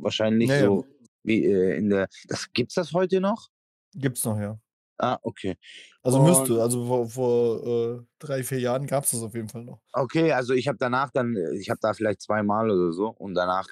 [0.00, 0.64] wahrscheinlich Ja, ja.
[0.66, 0.86] so
[1.22, 2.08] wie äh, in der.
[2.28, 3.48] Das gibt's das heute noch?
[3.94, 4.58] Gibt's noch, ja.
[5.02, 5.56] Ah, okay.
[6.02, 9.48] Also Und- müsste, also vor, vor äh, drei, vier Jahren gab es das auf jeden
[9.48, 9.80] Fall noch.
[9.94, 13.34] Okay, also ich habe danach dann, äh, ich habe da vielleicht zweimal oder so und
[13.34, 13.68] danach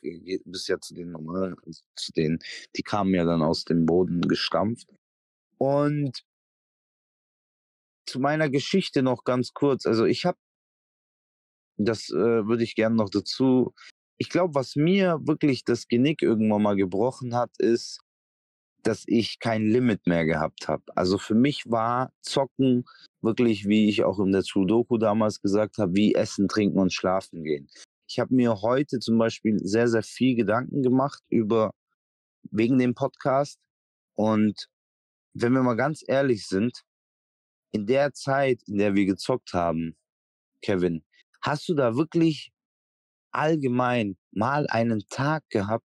[0.46, 2.38] bis ja zu den normalen, also zu denen,
[2.76, 4.88] die kamen ja dann aus dem Boden gestampft.
[5.58, 6.22] Und
[8.06, 9.86] zu meiner Geschichte noch ganz kurz.
[9.86, 10.38] Also ich habe,
[11.76, 13.74] das äh, würde ich gerne noch dazu.
[14.18, 18.00] Ich glaube, was mir wirklich das Genick irgendwann mal gebrochen hat, ist,
[18.82, 20.82] dass ich kein Limit mehr gehabt habe.
[20.94, 22.84] Also für mich war Zocken
[23.20, 27.44] wirklich, wie ich auch in der Sudoku damals gesagt habe, wie Essen, Trinken und Schlafen
[27.44, 27.68] gehen.
[28.08, 31.72] Ich habe mir heute zum Beispiel sehr, sehr viel Gedanken gemacht über
[32.50, 33.58] wegen dem Podcast.
[34.14, 34.68] Und
[35.40, 36.83] wenn wir mal ganz ehrlich sind,
[37.70, 39.96] in der Zeit, in der wir gezockt haben,
[40.62, 41.05] Kevin,
[41.42, 42.53] hast du da wirklich
[43.31, 45.85] allgemein mal einen Tag gehabt,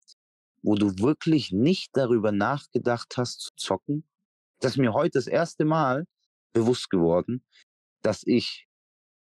[0.62, 4.08] wo du wirklich nicht darüber nachgedacht hast zu zocken?
[4.60, 6.06] Das ist mir heute das erste Mal
[6.52, 7.44] bewusst geworden,
[8.02, 8.68] dass ich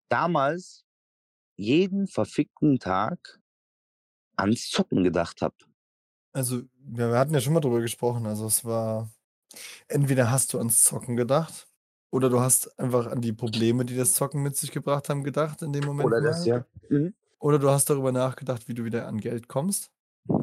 [0.10, 0.86] damals
[1.58, 3.40] jeden verfickten Tag
[4.38, 5.56] ans Zocken gedacht habe.
[6.32, 8.26] Also, wir hatten ja schon mal drüber gesprochen.
[8.26, 9.10] Also, es war
[9.88, 11.67] entweder hast du ans Zocken gedacht
[12.12, 15.62] oder du hast einfach an die Probleme, die das Zocken mit sich gebracht haben, gedacht
[15.62, 16.27] in dem Moment Oder mal.
[16.27, 16.65] das, ja.
[16.89, 17.13] Mhm.
[17.39, 19.91] Oder du hast darüber nachgedacht, wie du wieder an Geld kommst.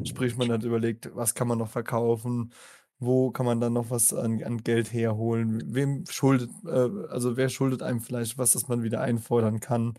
[0.03, 2.53] Sprich, man hat überlegt, was kann man noch verkaufen?
[2.99, 5.61] Wo kann man dann noch was an, an Geld herholen?
[5.73, 9.95] Wem schuldet, äh, also wer schuldet einem vielleicht was, das man wieder einfordern kann?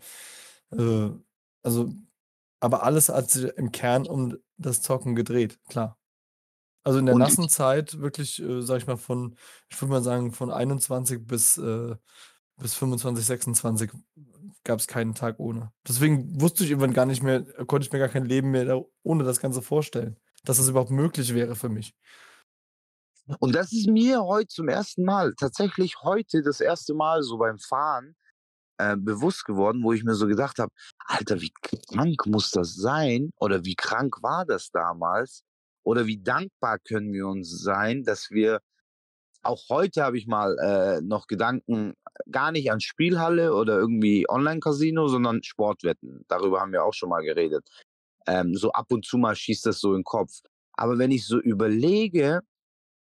[0.71, 1.09] Äh,
[1.61, 1.93] also,
[2.59, 5.97] aber alles hat sich im Kern um das Zocken gedreht, klar.
[6.85, 9.35] Also in der Und nassen Zeit wirklich, äh, sag ich mal, von,
[9.69, 11.95] ich würde mal sagen, von 21 bis, äh,
[12.57, 13.91] bis 25, 26
[14.63, 15.71] gab es keinen Tag ohne.
[15.87, 18.81] Deswegen wusste ich irgendwann gar nicht mehr, konnte ich mir gar kein Leben mehr da
[19.03, 21.95] ohne das Ganze vorstellen, dass das überhaupt möglich wäre für mich.
[23.39, 27.57] Und das ist mir heute zum ersten Mal, tatsächlich heute das erste Mal so beim
[27.57, 28.15] Fahren
[28.77, 30.71] äh, bewusst geworden, wo ich mir so gedacht habe,
[31.07, 31.51] Alter, wie
[31.91, 33.31] krank muss das sein?
[33.37, 35.43] Oder wie krank war das damals?
[35.85, 38.59] Oder wie dankbar können wir uns sein, dass wir,
[39.43, 41.93] auch heute habe ich mal äh, noch Gedanken,
[42.31, 46.25] gar nicht an Spielhalle oder irgendwie Online-Casino, sondern Sportwetten.
[46.27, 47.67] Darüber haben wir auch schon mal geredet.
[48.25, 50.39] Ähm, so ab und zu mal schießt das so in den Kopf.
[50.73, 52.41] Aber wenn ich so überlege,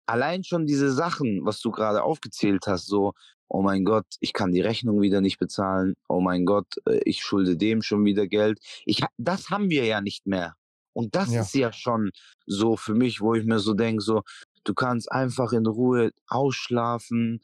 [0.06, 3.12] allein schon diese Sachen, was du gerade aufgezählt hast, so,
[3.48, 7.22] oh mein Gott, ich kann die Rechnung wieder nicht bezahlen, oh mein Gott, äh, ich
[7.22, 8.58] schulde dem schon wieder Geld.
[8.84, 10.54] Ich, das haben wir ja nicht mehr.
[10.94, 11.40] Und das Ja.
[11.40, 12.10] ist ja schon
[12.46, 14.22] so für mich, wo ich mir so denke, so,
[14.64, 17.40] du kannst einfach in Ruhe ausschlafen,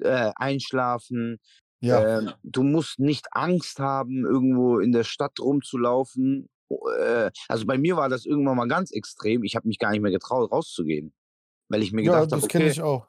[0.00, 1.38] äh, einschlafen.
[1.80, 6.48] Ja, Ähm, du musst nicht Angst haben, irgendwo in der Stadt rumzulaufen.
[6.70, 9.44] Äh, also bei mir war das irgendwann mal ganz extrem.
[9.44, 11.12] Ich habe mich gar nicht mehr getraut, rauszugehen.
[11.70, 13.08] Weil ich mir ja, gedacht habe, das kenne okay, ich auch.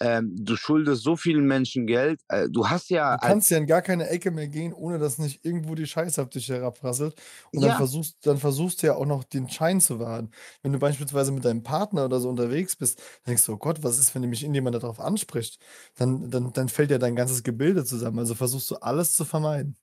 [0.00, 2.20] Ähm, du schuldest so vielen Menschen Geld.
[2.28, 5.18] Äh, du hast ja Du kannst ja in gar keine Ecke mehr gehen, ohne dass
[5.18, 7.14] nicht irgendwo die Scheiße auf dich herabrasselt.
[7.52, 10.30] Und dann ja, versuchst, dann versuchst du ja auch noch den Schein zu wahren.
[10.62, 13.82] Wenn du beispielsweise mit deinem Partner oder so unterwegs bist, dann denkst du, oh Gott,
[13.82, 15.58] was ist, wenn mich irgendjemand darauf anspricht?
[15.96, 18.18] Dann, dann, dann fällt ja dein ganzes Gebilde zusammen.
[18.18, 19.76] Also versuchst du alles zu vermeiden.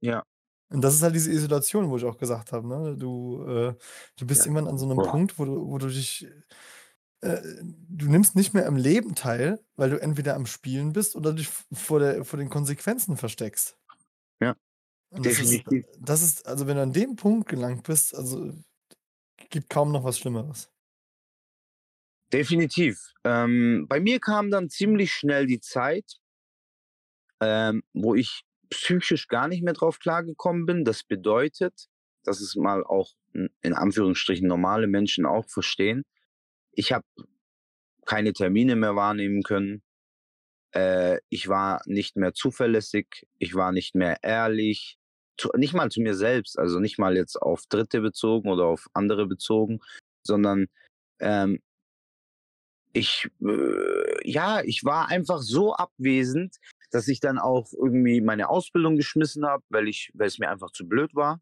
[0.00, 0.22] ja,
[0.70, 2.94] Und das ist halt diese Isolation, wo ich auch gesagt habe, ne?
[2.96, 3.74] Du, äh,
[4.16, 4.46] du bist ja.
[4.46, 5.10] irgendwann an so einem Boah.
[5.10, 6.26] Punkt, wo du, wo du dich,
[7.20, 7.40] äh,
[7.88, 11.48] du nimmst nicht mehr am Leben teil, weil du entweder am Spielen bist oder dich
[11.48, 13.76] vor, der, vor den Konsequenzen versteckst.
[14.40, 14.54] Ja,
[15.10, 15.86] Und das ist, definitiv.
[16.00, 18.52] das ist, also wenn du an dem Punkt gelangt bist, also
[19.50, 20.70] gibt kaum noch was Schlimmeres.
[22.32, 23.14] Definitiv.
[23.24, 26.18] Ähm, bei mir kam dann ziemlich schnell die Zeit,
[27.40, 30.84] ähm, wo ich psychisch gar nicht mehr drauf klargekommen bin.
[30.84, 31.88] Das bedeutet,
[32.24, 36.04] dass es mal auch in Anführungsstrichen normale Menschen auch verstehen.
[36.78, 37.04] Ich habe
[38.06, 39.82] keine Termine mehr wahrnehmen können.
[40.72, 43.26] Äh, ich war nicht mehr zuverlässig.
[43.38, 44.96] Ich war nicht mehr ehrlich.
[45.36, 48.86] Zu, nicht mal zu mir selbst, also nicht mal jetzt auf Dritte bezogen oder auf
[48.92, 49.80] andere bezogen,
[50.22, 50.68] sondern
[51.18, 51.60] ähm,
[52.92, 56.58] ich, äh, ja, ich war einfach so abwesend,
[56.92, 60.70] dass ich dann auch irgendwie meine Ausbildung geschmissen habe, weil ich, weil es mir einfach
[60.70, 61.40] zu blöd war.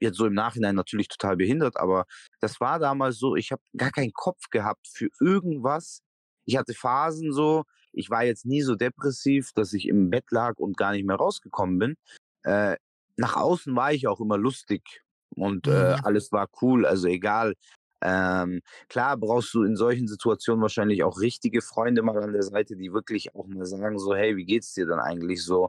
[0.00, 2.06] Jetzt so im Nachhinein natürlich total behindert, aber
[2.40, 6.02] das war damals so, ich habe gar keinen Kopf gehabt für irgendwas.
[6.46, 10.56] Ich hatte Phasen so, ich war jetzt nie so depressiv, dass ich im Bett lag
[10.58, 11.96] und gar nicht mehr rausgekommen bin.
[12.42, 12.76] Äh,
[13.16, 15.02] nach außen war ich auch immer lustig
[15.36, 16.02] und äh, Mhm.
[16.02, 17.54] alles war cool, also egal.
[18.02, 22.74] Ähm, klar brauchst du in solchen Situationen wahrscheinlich auch richtige Freunde mal an der Seite,
[22.76, 25.68] die wirklich auch mal sagen so: „Hey, wie geht's dir denn eigentlich so?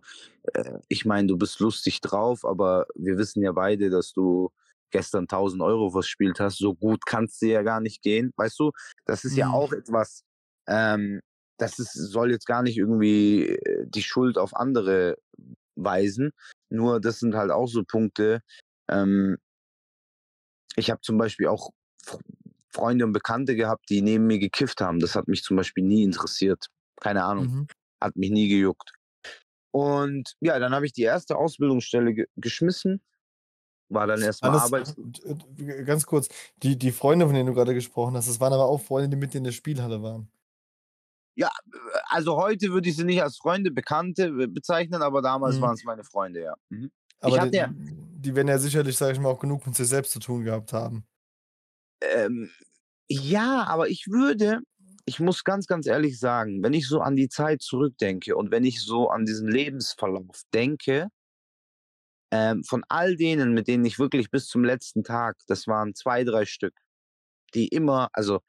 [0.54, 4.50] Äh, ich meine, du bist lustig drauf, aber wir wissen ja beide, dass du
[4.92, 6.58] gestern 1.000 € verspielt hast.
[6.60, 8.72] So gut kann's dir ja gar nicht gehen.“ Weißt du?
[9.06, 9.52] Das ist ja Mhm.
[9.52, 10.24] auch etwas,
[10.68, 11.22] ähm,
[11.58, 15.18] das ist soll jetzt gar nicht irgendwie, äh, die Schuld auf andere
[15.76, 16.32] weisen.
[16.70, 18.42] Nur das sind halt auch so Punkte,
[18.90, 19.38] ähm
[20.76, 21.72] ich habe zum Beispiel auch
[22.74, 25.00] Freunde und Bekannte gehabt, die neben mir gekifft haben.
[25.00, 26.68] Das hat mich zum Beispiel nie interessiert.
[27.02, 27.68] Keine Ahnung, Mhm.
[28.02, 28.92] hat mich nie gejuckt.
[29.72, 33.02] Und ja, dann habe ich die erste Ausbildungsstelle ge geschmissen,
[33.94, 36.30] war dann erst mal Alles arbeits d d ganz kurz,
[36.64, 39.16] die die Freunde, von denen du grade gesprochen hast, das waren aber auch Freunde, die
[39.18, 40.32] mit dir in der Spielhalle waren?
[41.38, 41.50] Ja,
[42.10, 45.62] also heute würde ich sie nicht als Freunde, Bekannte be bezeichnen, aber damals Mhm.
[45.62, 46.54] waren's meine Freunde, ja.
[46.70, 46.92] Mhm.
[47.22, 47.74] Aber d hatte ja
[48.24, 50.74] die werden ja sicherlich, sage ich mal, auch genug mit sich selbst zu tun gehabt
[50.74, 51.06] haben.
[52.02, 52.50] Ähm,
[53.10, 54.60] ja, aber ich würde
[55.06, 58.64] ich muss ganz, ganz ehrlich sagen, wenn ich so an die Zeit zurückdenke und wenn
[58.64, 61.08] ich so an diesen Lebensverlauf denke
[62.32, 66.24] ähm, von all denen, mit denen ich wirklich bis zum letzten Tag das waren 2,
[66.24, 66.74] 3 Stück,
[67.54, 68.41] die immer also,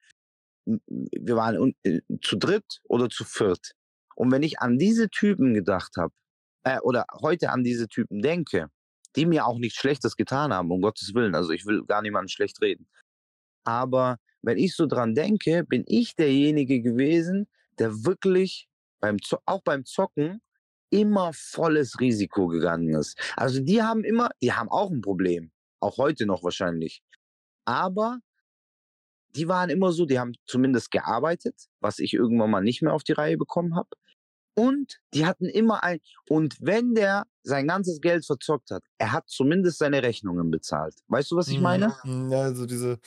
[0.64, 3.72] wir waren äh, zu dritt oder zu viert.
[4.14, 6.12] Und wenn ich an diese Typen gedacht habe,
[6.64, 8.68] äh, oder heute an diese Typen denke,
[9.16, 12.28] die mir auch nichts Schlechtes getan haben, um Gottes Willen, also ich will gar niemanden
[12.28, 12.86] schlecht reden.
[13.64, 18.68] Aber wenn ich so dran denke, bin ich derjenige gewesen, der wirklich
[19.00, 20.40] beim auch beim Zocken
[20.92, 23.18] immer volles Risiko gegangen ist.
[23.36, 27.02] Also, die haben immer die haben auch 'n Problem, auch heute noch wahrscheinlich.
[27.66, 28.20] Aber
[29.34, 33.02] die waren immer so, die haben zumindest gearbeitet, was ich irgendwann mal nicht mehr auf
[33.04, 33.88] die Reihe bekommen habe.
[34.56, 39.28] Und die hatten immer ein und wenn der sein ganzes Geld verzockt hat, er hat
[39.28, 40.94] zumindest seine Rechnungen bezahlt.
[41.08, 41.96] Weißt du, was ich Mhm, meine?
[42.30, 43.00] ja, also diese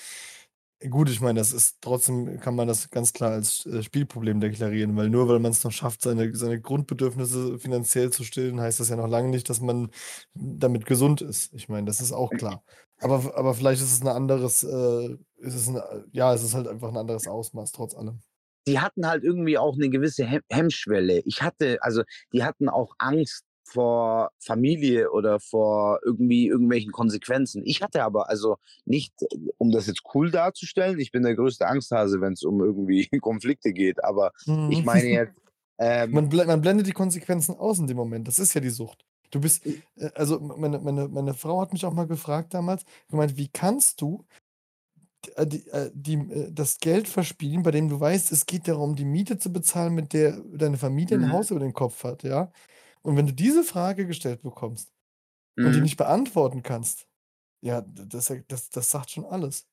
[0.89, 4.95] gut, ich meine, das ist trotzdem kann man das ganz klar als, äh, Spielproblem deklarieren,
[4.95, 8.95] weil nur weil man's noch schafft, seine seine Grundbedürfnisse finanziell zu stillen, heißt das ja
[8.95, 9.89] noch lange nicht, dass man
[10.33, 11.53] damit gesund ist.
[11.53, 12.63] Ich meine, das ist auch klar.
[12.99, 16.53] Aber aber vielleicht ist es 'n anderes, äh ist es 'n äh, ja, es ist
[16.53, 18.21] halt einfach 'n anderes Ausmaß trotz allem.
[18.67, 21.19] Die hatten halt irgendwie auch 'ne gewisse Hem Hemmschwelle.
[21.25, 27.63] Ich hatte also, die hatten auch Angst vor Familie oder vor irgendwie irgendwelchen Konsequenzen.
[27.65, 29.13] Ich hatte aber also nicht,
[29.57, 34.03] um das jetzt cool darzustellen, ich bin der größte Angsthase, wenn's um irgendwie Konflikte geht,
[34.03, 34.31] aber
[34.67, 34.85] ich Mhm.
[34.85, 35.35] meine jetzt,
[35.79, 38.27] ähm Man blen man blendet die Konsequenzen aus in dem Moment.
[38.27, 39.05] Das ist ja die Sucht.
[39.31, 43.37] Du bist äh, also meine meine meine Frau hat mich auch mal gefragt damals, gemeint:
[43.37, 44.25] „Wie kannst du
[45.35, 49.05] äh, die äh, die das Geld verspielen, bei dem du weißt, es geht darum, die
[49.05, 51.31] Miete zu bezahlen, mit der deine Familie 'n Mhm.
[51.31, 52.51] Haus über den Kopf hat“, ja?
[53.05, 54.93] Und wenn du diese Frage gestellt bekommst
[55.61, 55.83] und die Mhm.
[55.83, 57.07] nicht beantworten kannst,
[57.61, 59.67] ja, das das das sagt schon alles.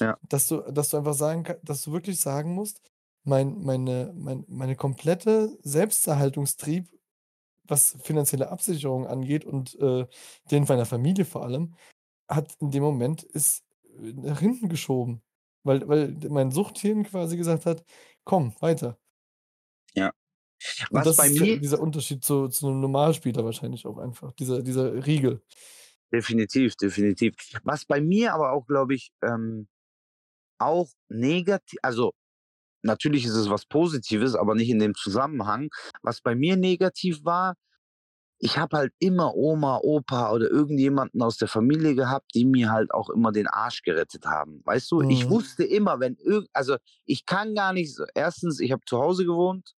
[0.00, 0.18] Ja.
[0.28, 2.80] Dass du dass du einfach sagen dass du wirklich sagen musst:
[3.24, 6.88] „Mein meine mein meine komplette Selbsterhaltungstrieb,
[7.64, 10.06] was finanzielle Absicherung angeht und, äh,
[10.50, 11.76] den meiner Familie vor allem,
[12.28, 13.64] hat in dem Moment ist,
[14.00, 15.22] äh, nach hinten geschoben“,
[15.64, 17.84] weil weil mein Suchthirn quasi gesagt hat:
[18.24, 18.98] „Komm, weiter.“
[20.60, 20.86] Ja.
[20.90, 24.32] Und Was das bei ist mir dieser Unterschied zu zu 'nem Normalspieler wahrscheinlich auch einfach,
[24.32, 25.42] dieser dieser Riegel.
[26.12, 27.34] Definitiv, definitiv.
[27.64, 29.68] Was bei mir aber auch, glaube ich, ähm,
[30.58, 32.12] auch negati also,
[32.82, 35.70] natürlich ist es was Positives, aber nicht in dem Zusammenhang.
[36.02, 37.54] Was bei mir negativ war,
[38.40, 42.92] ich habe halt immer Oma, Opa oder irgendjemanden aus der Familie gehabt, die mir halt
[42.94, 44.62] auch immer den Arsch gerettet haben.
[44.64, 45.30] Weißt du, ich Mhm.
[45.30, 49.24] wusste immer, wenn irgend also, ich kann gar nicht so 1., ich habe zu Hause
[49.26, 49.72] gewohnt,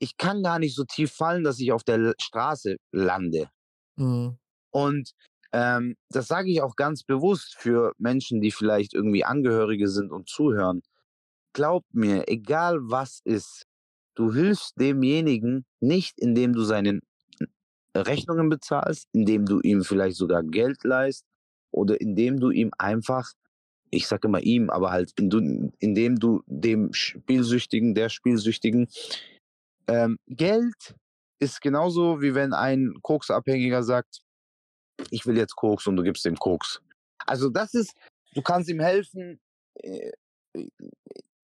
[0.00, 3.50] ich kann gar nicht so tief fallen, dass ich auf der Straße lande.
[3.96, 4.38] Mhm.
[4.72, 5.12] Und,
[5.52, 10.28] ähm, das sage ich auch ganz bewusst für Menschen, die vielleicht irgendwie Angehörige sind und
[10.28, 10.82] zuhören.
[11.52, 13.66] Glaub mir, egal was ist,
[14.14, 17.00] du hilfst demjenigen nicht, indem du seinen
[17.96, 21.24] Rechnungen bezahlst, indem du ihm vielleicht sogar Geld leihst
[21.72, 23.32] oder indem du ihm einfach
[23.90, 28.88] ich sage immer ihm, aber halt indem du dem Spielsüchtigen der Spielsüchtigen
[29.90, 30.96] ähm, Geld
[31.40, 34.20] ist genauso, wie wenn ein Koksabhängiger sagt:
[35.10, 36.82] „Ich will jetzt Koks“ und du gibst ihm Koks.
[37.26, 37.94] Also, das ist
[38.34, 39.40] du kannst ihm helfen,
[39.76, 40.12] äh,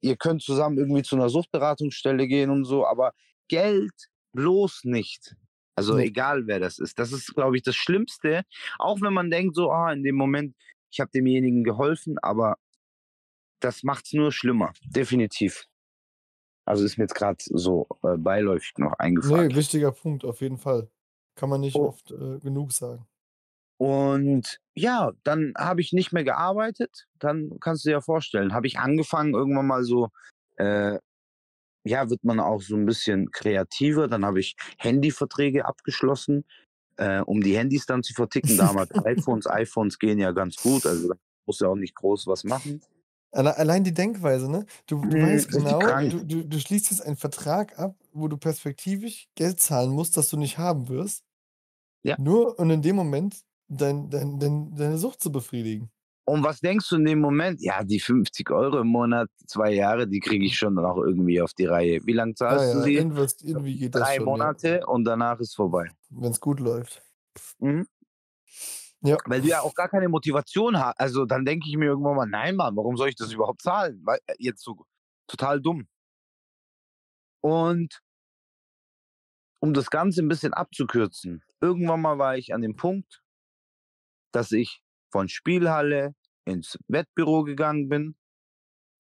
[0.03, 3.13] ihr könnt zusammen irgendwie zu 'ner Suchtberatungsstelle gehen und so, aber
[3.49, 3.93] Geld
[4.35, 5.37] bloß nicht.
[5.77, 5.99] Also, Ne.
[5.99, 6.99] egal wer das ist.
[6.99, 8.45] Das ist, glaube ich, das Schlimmste,
[8.79, 10.57] auch wenn man denkt so: „Ah, in dem Moment,
[10.93, 12.57] ich habe demjenigen geholfen“, aber
[13.63, 15.67] das macht's nur schlimmer, definitiv.
[16.67, 19.49] Also, ist mir jetzt grad so, äh, beiläufig noch eingefallen.
[19.49, 20.89] Ne, wichtiger Punkt auf jeden Fall.
[21.37, 21.87] Kann man nicht Oh.
[21.89, 23.07] oft, äh, genug sagen.
[23.79, 27.07] Und ja, dann habe ich nicht mehr gearbeitet.
[27.19, 30.09] Dann kannst du dir ja vorstellen, habe ich angefangen irgendwann mal so,
[30.57, 30.99] äh,
[31.85, 34.09] ja, wird man auch so ein bisschen kreativer.
[34.09, 36.45] Dann habe ich Handyverträge abgeschlossen,
[36.97, 38.57] äh, um die Handys dann zu verticken.
[38.57, 41.15] Damals iPhones, iPhones gehen ja ganz gut, also da
[41.47, 42.81] musst du ja auch nicht groß was machen.
[43.37, 44.67] Alle allein die Denkweise, ne?
[44.87, 48.37] Du du Mhm, weißt genau, du du du schließt jetzt einen Vertrag ab, wo du
[48.39, 51.25] perspektivisch Geld zahlen musst, das du nicht haben wirst.
[52.05, 52.17] Ja.
[52.19, 55.91] Nur und in dem Moment dein dein dein deine Sucht zu befriedigen.
[56.29, 57.61] Und was denkst du in dem Moment?
[57.63, 61.53] Ja, die 50 Euro im Monat, 2 Jahre, die kriege ich schon noch irgendwie auf
[61.55, 62.01] die Reihe.
[62.05, 62.97] Wie lang Ja, zahlst du ja, sie?
[62.97, 65.91] irgendwas irgendwie geht das 3 schon, ja, Monate und danach ist vorbei.
[66.11, 67.03] wenn's gut läuft.
[67.61, 67.87] Mhm.
[69.07, 69.17] Ja.
[69.27, 70.99] Weil du ja auch gar keine Motivation hast.
[70.99, 74.01] Also dann denke ich mir irgendwann mal, nein, Mann, warum soll ich das überhaupt zahlen?
[74.05, 74.85] Weil äh, jetzt so
[75.27, 75.87] total dumm.
[77.41, 78.03] Und
[79.61, 83.23] um das Ganze ein bisschen abzukürzen, irgendwann mal war ich an dem Punkt,
[84.33, 88.17] dass ich von Spielhalle ins Wettbüro gegangen bin,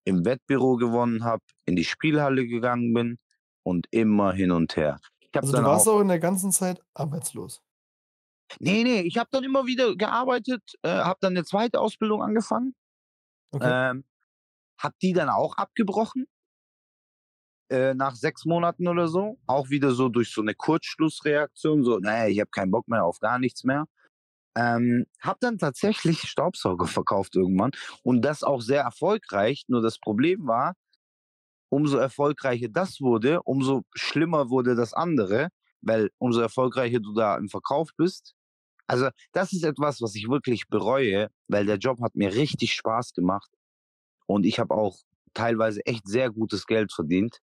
[0.04, 3.18] im Wettbüro gewonnen habe, in die Spielhalle gegangen bin
[3.64, 4.98] und immer hin und her.
[5.34, 7.62] Also, du warst auch auch in der ganzen Zeit arbeitslos?
[8.61, 12.74] Ne, ne, ich habe dann immer wieder gearbeitet, äh, habe dann 'ne zweite Ausbildung angefangen.
[13.53, 13.76] Okay.
[13.76, 14.05] Ähm,
[14.80, 16.26] habe die dann auch abgebrochen.
[17.70, 19.38] Äh, nach 6 Monaten oder so.
[19.47, 23.18] Auch wieder so durch so 'ne Kurzschlussreaktion, so: „Ne, ich habe keinen Bock mehr auf
[23.18, 23.86] gar nichts mehr.“
[24.57, 27.72] Ähm, habe dann tatsächlich Staubsauger verkauft irgendwann
[28.05, 29.64] und das auch sehr erfolgreich.
[29.68, 30.74] Nur das Problem war,
[31.70, 35.51] umso erfolgreicher das wurde, umso schlimmer wurde das andere,
[35.82, 38.36] weil umso erfolgreicher du da im Verkauf bist
[38.89, 43.14] also, das ist etwas, was ich wirklich bereue, weil der Job hat mir richtig Spaß
[43.14, 43.51] gemacht
[44.26, 44.99] und ich habe auch
[45.34, 47.39] teilweise echt sehr gutes Geld verdient,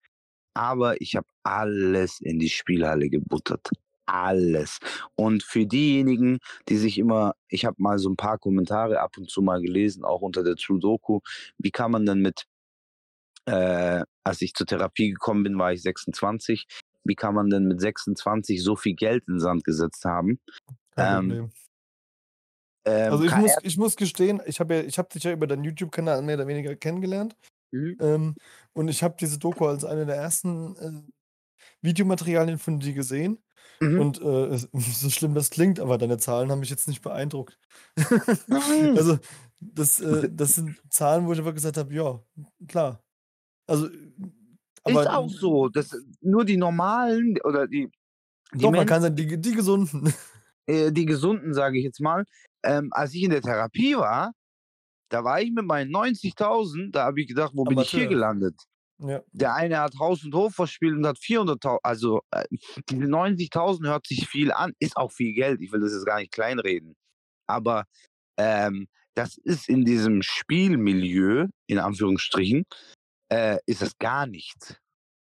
[0.55, 3.69] aber ich habe alles in die Spielhalle gebuttert.
[4.07, 4.79] Alles.
[5.15, 9.29] Und für diejenigen, die sich immer ich habe mal so 'n paar Kommentare ab und
[9.31, 11.21] zu mal gelesen, auch unter der True Doku.
[11.59, 12.45] Wie kann man denn mit
[13.47, 16.65] äh, als ich zur Therapie gekommen bin, war ich 26.
[17.05, 20.39] Wie kann man denn mit 26 so viel Geld in den Sand gesetzt haben?
[20.95, 21.51] Kein Ähm
[22.85, 25.47] ähm, Also, ich muss ich muss gestehen, ich habe ja ich habe dich ja über
[25.47, 27.35] deinen YouTube-Kanal mehr oder weniger kennengelernt.
[27.73, 27.99] Mhm.
[27.99, 28.37] Ähm,
[28.73, 31.11] und ich habe diese Doku als eine der ersten, äh,
[31.81, 33.39] Videomaterialien von dir gesehen.
[33.81, 34.01] Mhm.
[34.01, 37.59] Und, äh, so schlimm das klingt, aber deine Zahlen haben mich jetzt nicht beeindruckt.
[38.95, 39.19] Also,
[39.61, 42.23] das äh, das sind Zahlen, wo ich einfach gesagt habe: „Ja,
[42.67, 43.03] klar.“
[43.67, 43.89] Also,
[44.83, 45.69] aber Ist auch so.
[45.69, 47.89] Das nur die normalen oder die
[48.53, 50.13] die Doch, man kann sagen, die die Gesunden.
[50.65, 52.25] äh, die Gesunden, sage ich jetzt mal.
[52.63, 54.33] Ähm, als ich in der Therapie war,
[55.09, 58.15] da war ich mit meinen 90.000, da habe ich gedacht: „Wo bin ich hier Amateur.
[58.15, 58.55] gelandet?“
[59.01, 59.21] Ja.
[59.31, 62.43] Der eine hat Haus und Hof verspielt und hat 400.000 also, äh,
[62.89, 65.61] diese 90.000 hört sich viel an, ist auch viel Geld.
[65.61, 66.95] Ich will das jetzt gar nicht kleinreden.
[67.47, 67.85] Aber,
[68.37, 72.65] ähm, das ist in diesem Spielmilieu, in Anführungsstrichen,
[73.29, 74.75] äh, ist das gar nichts.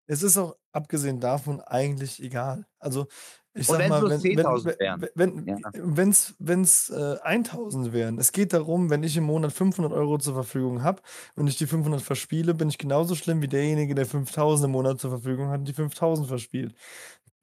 [0.08, 2.66] Es ist auch abgesehen davon eigentlich egal.
[2.78, 3.06] Also,
[3.54, 5.00] ich wenn's mal, wenn wenn 10.000 we wären.
[5.00, 5.56] we wenn Ja.
[5.72, 8.18] wenn's wenn's, äh, 1.000 wären.
[8.18, 11.00] Es geht darum, wenn ich im Monat 500 € zur Verfügung habe
[11.36, 15.00] und ich die 500 verspiele, bin ich genauso schlimm wie derjenige, der 5.000 im Monat
[15.00, 16.74] zur Verfügung hat und die 5.000 verspielt.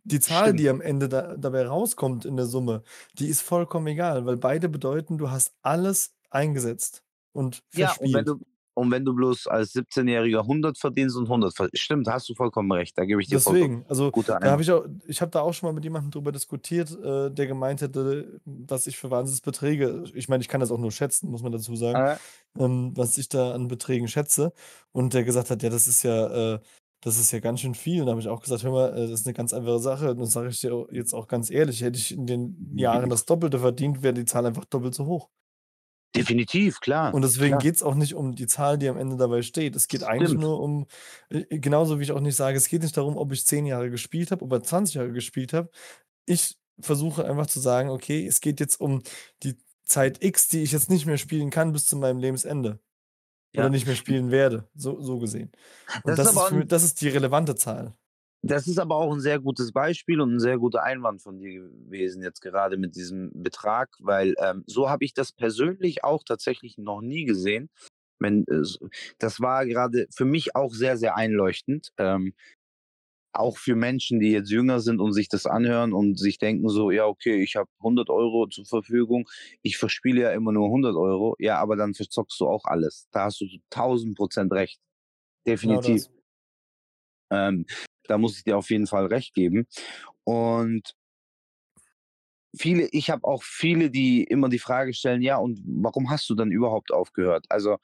[0.06, 0.56] Die Zahl, Stimmt.
[0.56, 2.84] die am Ende da dabei rauskommt in der Summe,
[3.20, 7.04] die ist vollkommen egal, weil beide bedeuten, du hast alles eingesetzt
[7.34, 8.26] und Ja, und wenn verspielt.
[8.26, 8.40] du
[8.74, 12.72] und wenn du bloß als 17-Jähriger 100 verdienst und 100 ver stimmt, hast du vollkommen
[12.72, 15.30] recht, da gebe ich dir vollkommen Deswegen, also, guter da habe ich auch ich habe
[15.32, 19.12] da auch schon mal mit jemandem drüber diskutiert, äh, der gemeint hätte, was ich für
[19.12, 22.18] Wahnsinnsbeträge ich meine, ich kann das auch nur schätzen, muss man dazu sagen, Äh.
[22.58, 24.54] ähm, was ich da an Beträgen schätze.
[24.92, 26.60] Und der gesagt hat: „Ja, das ist ja äh,
[27.04, 29.02] das ist ja ganz schön viel.“ Und da habe ich auch gesagt: „Hör mal, äh,
[29.04, 31.82] das ist 'ne ganz einfache Sache.“ Und das sage ich dir jetzt auch ganz ehrlich,
[31.82, 35.30] hätte ich in den Jahren das Doppelte verdient, wäre die Zahl einfach doppelt so hoch.
[36.16, 37.60] Definitiv, klar, Und deswegen klar.
[37.60, 39.76] geht's auch nicht um die Zahl, die am Ende dabei steht.
[39.76, 40.42] Es geht eigentlich Stimmt.
[40.42, 40.88] nur um
[41.30, 43.90] äh, genauso wie ich auch nicht sage, es geht nicht darum, ob ich 10 Jahre
[43.92, 45.70] gespielt habe, oder 20 Jahre gespielt habe.
[46.26, 49.04] Ich versuche einfach zu sagen: „Okay, es geht jetzt um
[49.44, 52.80] die Zeit X, die ich jetzt nicht mehr spielen kann bis zu meinem Lebensende
[53.56, 53.72] oder Ja.
[53.72, 55.52] nicht mehr spielen werde“, so so gesehen.
[56.04, 57.96] Und Das ist das ist aber für das ist die relevante Zahl.
[58.44, 61.54] Das ist aber auch 'n sehr gutes Beispiel und 'n sehr guter Einwand von dir
[61.70, 66.78] gewesen jetzt gerade mit diesem Betrag, weil, ähm, so habe ich das persönlich auch tatsächlich
[66.80, 67.70] noch nie gesehen.
[68.20, 68.80] Wenn es
[69.20, 72.34] das war gerade für mich auch sehr, sehr einleuchtend, ähm,
[73.34, 76.92] auch für Menschen, die jetzt jünger sind und sich das anhören und sich denken so:
[76.92, 79.26] „Ja, okay, ich habe 100 € zur Verfügung.
[79.64, 83.08] Ich verspiele ja immer nur 100 €.“ Ja, aber dann verzockst du auch alles.
[83.12, 84.80] Da hast du 1000 % recht.
[85.62, 86.04] Genau Definitiv.
[86.04, 86.12] das.
[87.32, 87.66] Ähm,
[88.12, 89.68] da muss ich dir auf jeden Fall recht geben.
[90.26, 90.96] Und
[92.56, 96.36] viele, ich habe auch viele, die immer die Frage stellen, ja, und warum hast du
[96.36, 97.46] dann überhaupt aufgehört?
[97.50, 97.78] Also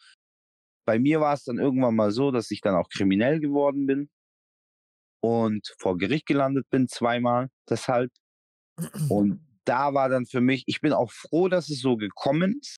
[0.85, 4.09] bei mir war es dann irgendwann mal so, dass ich dann auch kriminell geworden bin
[5.21, 8.11] und vor Gericht gelandet bin, zweimal deshalb.
[9.09, 12.77] Und da war dann für mich, ich bin auch froh, dass es so gekommen ist,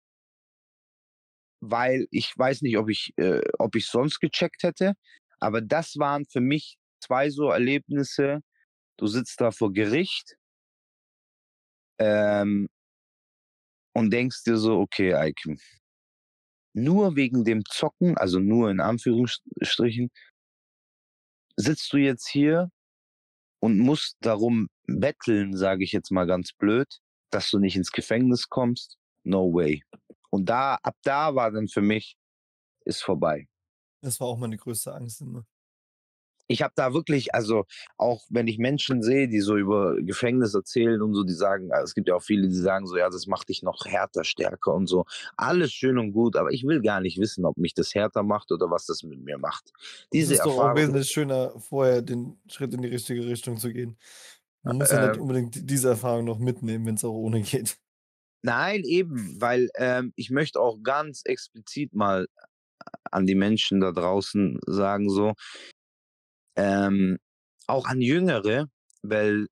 [1.61, 4.93] weil ich weiß nicht, ob ich, äh, ob ich sonst gecheckt hätte,
[5.39, 8.41] aber das waren für mich zwei so Erlebnisse.
[8.97, 10.35] Du sitzt da vor Gericht
[11.99, 12.67] ähm,
[13.93, 15.55] und denkst dir so, okay, Ike,
[16.73, 20.09] nur wegen dem Zocken, also nur in Anführungsstrichen,
[21.55, 22.69] sitzt du jetzt hier
[23.59, 26.87] und musst darum betteln, sage ich jetzt mal ganz blöd,
[27.31, 28.97] dass du nicht ins Gefängnis kommst.
[29.23, 29.83] No way.
[30.29, 32.15] Und da, ab da war dann für mich,
[32.85, 33.47] ist vorbei.
[34.01, 35.45] Das war auch meine größte Angst immer
[36.49, 37.65] ich habe da wirklich, also
[37.97, 41.83] auch wenn ich Menschen sehe, die so über Gefängnis erzählen und so, die sagen, also
[41.83, 44.73] es gibt ja auch viele, die sagen so, ja, das macht dich noch härter, stärker
[44.73, 45.05] und so.
[45.37, 48.51] Alles schön und gut, aber ich will gar nicht wissen, ob mich das härter macht
[48.51, 49.71] oder was das mit mir macht.
[50.11, 53.57] Diese es ist Erfahrung, doch auch wesentlich schöner, vorher den Schritt in die richtige Richtung
[53.57, 53.95] zu gehen.
[54.63, 57.41] Man muss äh, ja nicht ähm unbedingt diese Erfahrung noch mitnehmen, wenn es auch ohne
[57.43, 57.77] geht.
[58.41, 62.25] Nein, eben, weil ähm, ich möchte auch ganz explizit mal
[63.11, 65.33] an die Menschen da draußen sagen, so,
[66.55, 67.19] ähm,
[67.67, 68.67] auch an Jüngere,
[69.01, 69.47] weil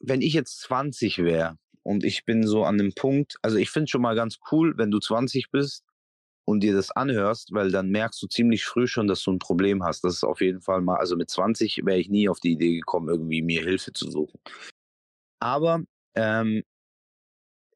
[0.00, 3.88] wenn ich jetzt 20 wäre und ich bin so an dem Punkt, also ich finde
[3.88, 5.84] schon mal ganz cool, wenn du 20 bist
[6.44, 9.84] und dir das anhörst, weil dann merkst du ziemlich früh schon, dass du ein Problem
[9.84, 10.02] hast.
[10.04, 12.76] Das ist auf jeden Fall mal, also mit 20 wäre ich nie auf die Idee
[12.76, 14.40] gekommen, irgendwie mir Hilfe zu suchen.
[15.38, 15.82] Aber
[16.14, 16.62] ähm,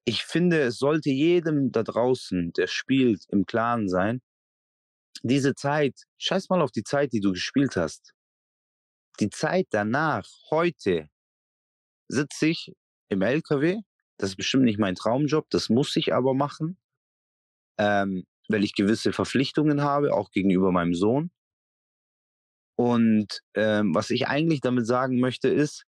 [0.04, 4.20] ich finde, es sollte jedem da draußen, der spielt, im Klaren sein,
[5.22, 8.14] diese Zeit, scheiß mal auf die Zeit, die du gespielt hast
[9.20, 11.08] die Zeit danach, heute,
[12.08, 12.72] sitze ich
[13.08, 13.80] im LKW.
[14.18, 16.78] Das ist bestimmt nicht mein Traumjob, das muss ich aber machen,
[17.78, 21.30] ähm, weil ich gewisse Verpflichtungen habe, auch gegenüber meinem Sohn.
[22.76, 25.84] Und ähm, was ich eigentlich damit sagen möchte, ist,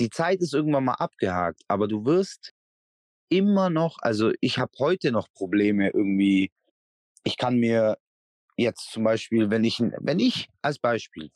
[0.00, 2.52] die Zeit ist irgendwann mal abgehakt, aber du wirst
[3.28, 6.52] immer noch, also ich habe heute noch Probleme irgendwie.
[7.24, 7.96] Ich kann mir
[8.56, 11.30] jetzt zum Beispiel, wenn ich, wenn ich als Beispiel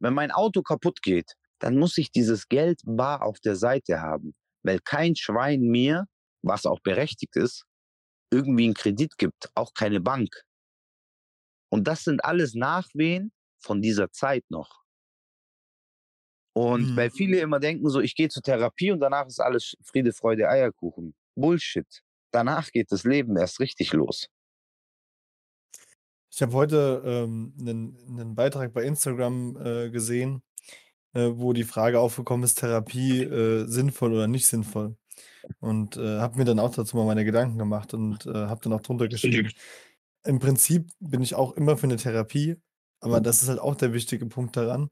[0.00, 4.34] wenn mein Auto kaputt geht, dann muss ich dieses Geld bar auf der Seite haben,
[4.62, 6.06] weil kein Schwein mir,
[6.42, 7.64] was auch berechtigt ist,
[8.30, 10.28] irgendwie einen Kredit gibt, auch keine Bank.
[11.70, 14.82] Und das sind alles Nachwehen von dieser Zeit noch.
[16.54, 16.96] Und mhm.
[16.96, 20.48] weil viele immer denken so, ich gehe zur Therapie und danach ist alles Friede, Freude,
[20.48, 21.14] Eierkuchen.
[21.34, 22.02] Bullshit.
[22.32, 24.28] Danach geht das Leben erst richtig los.
[26.36, 30.42] Ich habe heute ähm, einen Beitrag bei Instagram äh, gesehen,
[31.14, 34.98] äh, wo die Frage aufgekommen ist, Therapie äh, sinnvoll oder nicht sinnvoll.
[35.60, 38.74] Und äh, habe mir dann auch dazu mal meine Gedanken gemacht und äh, habe dann
[38.74, 39.50] auch drunter geschrieben.
[40.24, 42.56] Im Prinzip bin ich auch immer für eine Therapie,
[43.00, 44.90] aber das ist halt auch der wichtige Punkt daran.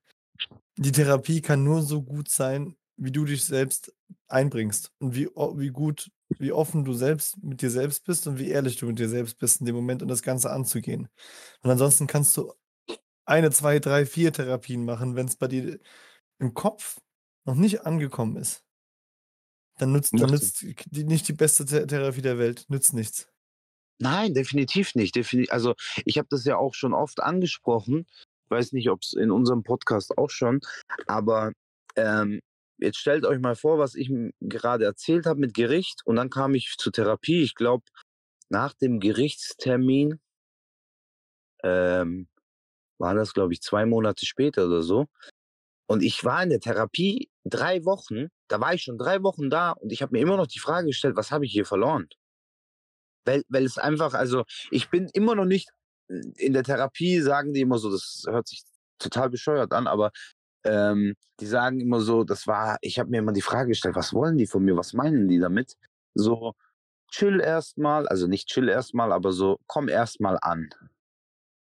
[0.79, 3.95] Die Therapie kann nur so gut sein, wie du dich selbst
[4.29, 8.49] einbringst und wie, wie gut wie offen du selbst mit dir selbst bist und wie
[8.49, 11.09] ehrlich du mit dir selbst bist in dem Moment und das Ganze anzugehen.
[11.63, 12.53] Und ansonsten kannst du
[13.25, 15.79] eine, zwei, drei, vier Therapien machen, wenn es bei dir
[16.39, 17.01] im Kopf
[17.45, 18.63] noch nicht angekommen ist.
[19.79, 23.29] Dann nutzt, dann nützt die, nicht die beste Therapie der Welt, nützt nichts.
[23.99, 25.17] Nein, definitiv nicht.
[25.51, 28.07] Also ich habe das ja auch schon oft angesprochen.
[28.45, 30.61] Ich weiß nicht, ob es in unserem Podcast auch schon,
[31.07, 31.53] aber
[31.97, 32.41] ähm,
[32.79, 34.11] jetzt stellt euch mal vor, was ich
[34.41, 37.43] gerade erzählt habe mit Gericht und dann kam ich zur Therapie.
[37.43, 37.85] Ich glaube,
[38.49, 40.21] nach dem Gerichtstermin
[41.63, 42.29] ähm,
[42.99, 45.07] war das, glaube ich, zwei Monate später oder so.
[45.87, 49.73] Und ich war in der Therapie drei Wochen, da war ich schon drei Wochen da
[49.73, 52.09] und ich habe mir immer noch die Frage gestellt, was habe ich hier verloren?
[53.27, 55.71] Weil, weil es einfach, also ich bin immer noch nicht
[56.09, 58.63] in der Therapie, sagen die immer so, das hört sich
[58.99, 60.11] total bescheuert an, aber
[60.65, 64.13] ähm, die sagen immer so, das war, ich habe mir immer die Frage gestellt, was
[64.13, 65.77] wollen die von mir, was meinen die damit?
[66.15, 66.55] So,
[67.11, 70.71] chill erstmal, also nicht chill erstmal, aber so, komm erstmal an.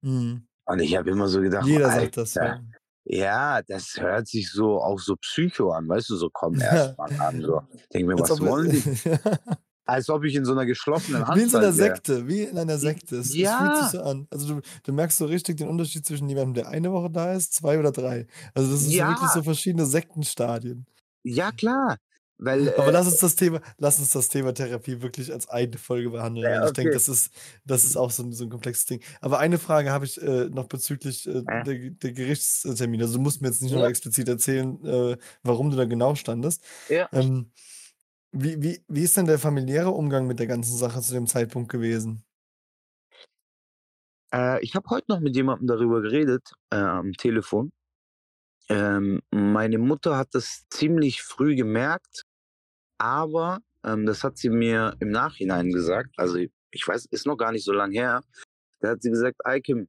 [0.02, 0.46] Mhm.
[0.64, 2.34] Und ich habe immer so gedacht, jeder Alter, sagt das.
[2.34, 2.60] Ja.
[3.04, 7.40] Ja, das hört sich so auch so psycho an, weißt du, so komm erstmal an.
[7.40, 7.62] So.
[7.92, 8.82] Denk mir, was wollen die?
[9.86, 12.58] als ob ich in so einer geschlossenen Hand Wie in so einer Sekte, wie in
[12.58, 13.16] einer Sekte.
[13.16, 13.50] Es, ja.
[13.50, 14.26] es fühlt sich so an.
[14.30, 17.54] Also du, du, merkst so richtig den Unterschied zwischen jemandem, der eine Woche da ist,
[17.54, 18.26] zwei oder drei.
[18.54, 19.06] Also das sind ja.
[19.06, 20.86] so wirklich so verschiedene Sektenstadien.
[21.22, 21.98] Ja, klar.
[22.38, 22.72] weil.
[22.74, 26.10] Aber Äh, lass uns das Thema, lass uns das Thema Therapie wirklich als eine Folge
[26.10, 26.96] behandeln, ja, weil ich denke, okay.
[26.96, 27.32] das ist,
[27.64, 29.02] das ist auch so ein, so ein komplexes Ding.
[29.20, 33.04] Aber eine Frage habe ich äh, noch bezüglich äh, Äh, der, der Gerichtstermine.
[33.04, 36.14] Also du musst mir jetzt nicht nochmal ja, explizit erzählen, äh, warum du da genau
[36.14, 36.62] standest.
[36.88, 37.08] ja.
[37.12, 37.50] Ähm,
[38.32, 41.70] wie, wie, wie ist denn der familiäre Umgang mit der ganzen Sache zu dem Zeitpunkt
[41.70, 42.24] gewesen?
[44.32, 47.72] Äh, ich habe heute noch mit jemandem darüber geredet, äh, am Telefon.
[48.68, 52.22] Ähm, meine Mutter hat das ziemlich früh gemerkt,
[52.98, 56.10] aber ähm, das hat sie mir im Nachhinein gesagt.
[56.16, 58.22] Also ich weiß, ist noch gar nicht so lange her.
[58.80, 59.88] Da hat sie gesagt, Eikim,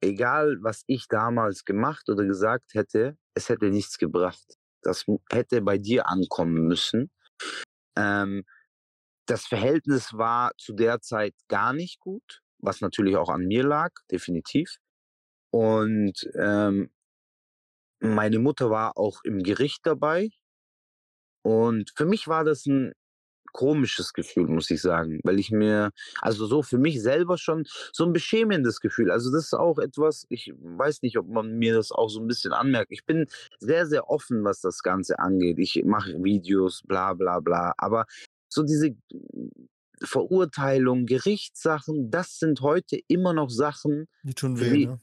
[0.00, 4.56] egal was ich damals gemacht oder gesagt hätte, es hätte nichts gebracht.
[4.82, 7.10] Das hätte bei dir ankommen müssen.
[7.96, 8.44] Ähm,
[9.26, 13.92] das Verhältnis war zu der Zeit gar nicht gut, was natürlich auch an mir lag,
[14.10, 14.76] definitiv.
[15.50, 16.90] Und ähm,
[18.00, 20.30] meine Mutter war auch im Gericht dabei.
[21.42, 22.92] Und für mich war das ein
[23.52, 25.90] komisches Gefühl, muss ich sagen, weil ich mir,
[26.20, 29.10] also so für mich selber schon so ein beschämendes Gefühl.
[29.10, 32.26] Also das ist auch etwas, ich weiß nicht, ob man mir das auch so ein
[32.28, 32.92] bisschen anmerkt.
[32.92, 33.26] Ich bin
[33.58, 35.58] sehr, sehr offen, was das Ganze angeht.
[35.58, 37.72] Ich mache Videos, bla bla bla.
[37.78, 38.06] Aber
[38.48, 38.96] so diese
[40.02, 44.98] Verurteilung, Gerichtssachen, das sind heute immer noch Sachen, Die tun für weh, die, ne?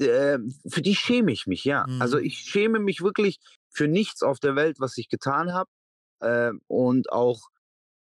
[0.00, 0.38] äh,
[0.68, 1.88] für die schäme ich mich, ja.
[1.98, 2.24] Also Mhm.
[2.24, 3.38] ich schäme mich wirklich
[3.70, 5.70] für nichts auf der Welt, was ich getan habe.
[6.20, 7.40] Äh, und auch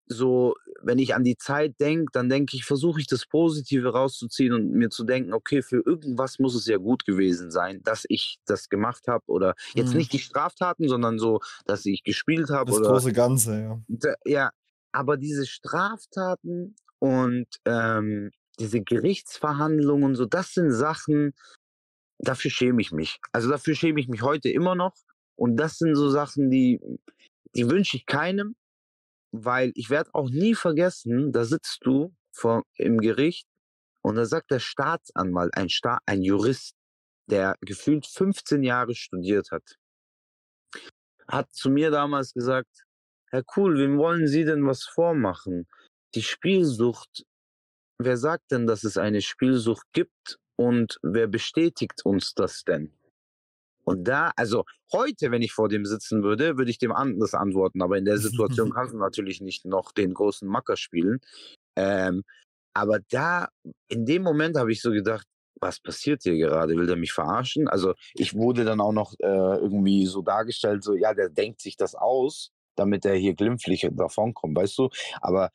[0.07, 4.53] so, wenn ich an die Zeit denke, dann denke ich, versuche ich das Positive rauszuziehen
[4.53, 8.39] und mir zu denken, okay, für irgendwas muss es ja gut gewesen sein, dass ich
[8.47, 9.25] das gemacht habe.
[9.27, 9.99] Oder jetzt Mhm.
[9.99, 13.81] nicht die Straftaten, sondern so, dass ich gespielt habe Das oder große Ganze, ja.
[13.89, 14.51] da, ja,
[14.93, 21.33] aber diese Straftaten und ähm, diese Gerichtsverhandlungen und so, das sind Sachen,
[22.19, 23.19] dafür schäme ich mich.
[23.33, 24.95] Also dafür schäme ich mich heute immer noch.
[25.37, 26.81] Und das sind so Sachen, die,
[27.57, 28.55] die wünsche ich keinem,
[29.33, 33.47] weil ich werde auch nie vergessen, da sitzt du vor, im Gericht
[34.03, 36.75] und da sagt der Staatsanwalt, ein, Sta ein Jurist,
[37.31, 39.79] der gefühlt 15 Jahre studiert hat,
[41.29, 42.85] hat zu mir damals gesagt,
[43.31, 45.67] Herr Kuhl, wem wollen Sie denn was vormachen?
[46.15, 47.25] Die Spielsucht,
[47.99, 52.93] wer sagt denn, dass es eine Spielsucht gibt und wer bestätigt uns das denn?
[53.85, 57.83] Und da, also heute, wenn ich vor dem sitzen würde, würde ich dem anders antworten,
[57.83, 61.21] aber in der Situation kannst du natürlich nicht noch den großen Macker spielen.
[61.77, 62.23] Ähm,
[62.75, 63.49] aber da,
[63.89, 65.27] in dem Moment habe ich so gedacht,
[65.61, 66.77] was passiert hier gerade?
[66.77, 67.69] Will der mich verarschen?
[67.69, 71.77] Also ich wurde dann auch noch äh, irgendwie so dargestellt, so ja, der denkt sich
[71.77, 74.89] das aus, damit er hier glimpflich davonkommt, weißt du?
[75.21, 75.51] Aber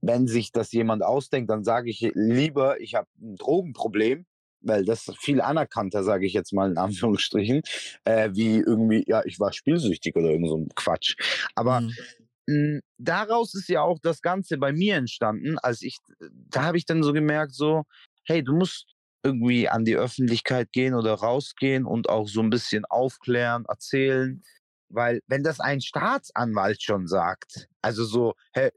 [0.00, 4.26] wenn sich das jemand ausdenkt, dann sage ich lieber, ich habe ein Drogenproblem,
[4.60, 7.62] weil das viel anerkannter, sage ich jetzt mal in Anführungsstrichen,
[8.04, 11.16] äh, wie irgendwie, ja, ich war spielsüchtig oder irgend so ein Quatsch.
[11.54, 11.98] Aber Mhm.
[12.46, 15.98] mh, daraus ist ja auch das Ganze bei mir entstanden, als ich,
[16.32, 17.84] da habe ich dann so gemerkt, so,
[18.26, 18.86] hey, du musst
[19.24, 24.42] irgendwie an die Öffentlichkeit gehen oder rausgehen und auch so ein bisschen aufklären, erzählen.
[24.90, 28.70] Weil wenn das ein Staatsanwalt schon sagt, also so, hey,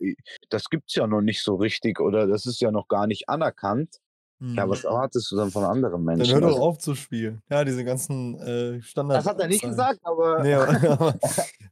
[0.49, 3.97] das gibt's ja noch nicht so richtig oder das ist ja noch gar nicht anerkannt,
[4.41, 4.69] ja, Mhm.
[4.71, 6.33] was erwartest du dann von anderen Dann Menschen?
[6.33, 7.41] hör doch Also, auf zu spielen.
[7.49, 9.19] Ja, diese ganzen äh, Standard.
[9.19, 11.19] das hat er nicht gesagt, aber Nee, aber, aber,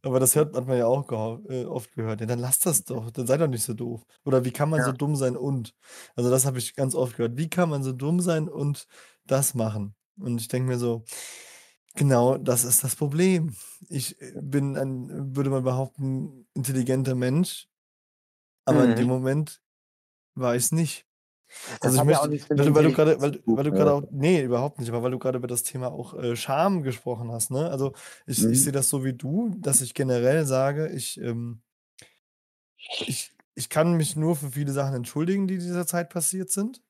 [0.04, 1.10] aber das hört, hat man ja auch
[1.50, 2.22] äh, oft gehört.
[2.22, 3.10] Ja, dann lass das doch.
[3.12, 4.04] Dann sei doch nicht so doof.
[4.24, 4.94] Oder wie kann man so ja.
[4.94, 5.74] dumm sein und?
[6.16, 7.38] Also das habe ich ganz oft gehört.
[7.38, 8.86] Wie kann man so dumm sein und
[9.26, 9.96] das machen?
[10.20, 11.04] Und ich denke mir so,
[11.96, 13.56] genau, das ist das Problem.
[13.90, 17.68] Ich äh, bin ein, würde man behaupten, intelligenter Mensch,
[18.66, 19.10] aber in dem Mhm.
[19.14, 19.62] Moment
[20.36, 21.06] war ich es nicht.
[21.82, 23.92] Das Also ich ja möchte, mit weil du, weil du gerade, weil, weil du gerade
[23.92, 23.94] Ja.
[23.94, 27.32] auch, nee, überhaupt nicht, aber weil du gerade über das Thema auch äh, Scham gesprochen
[27.32, 27.70] hast, ne?
[27.70, 27.94] Also
[28.28, 28.74] ich, ich sehe Mhm.
[28.74, 31.62] das so wie du, dass ich generell sage, ich, ähm,
[33.06, 36.82] ich, ich kann mich nur für viele Sachen entschuldigen, die in dieser Zeit passiert sind.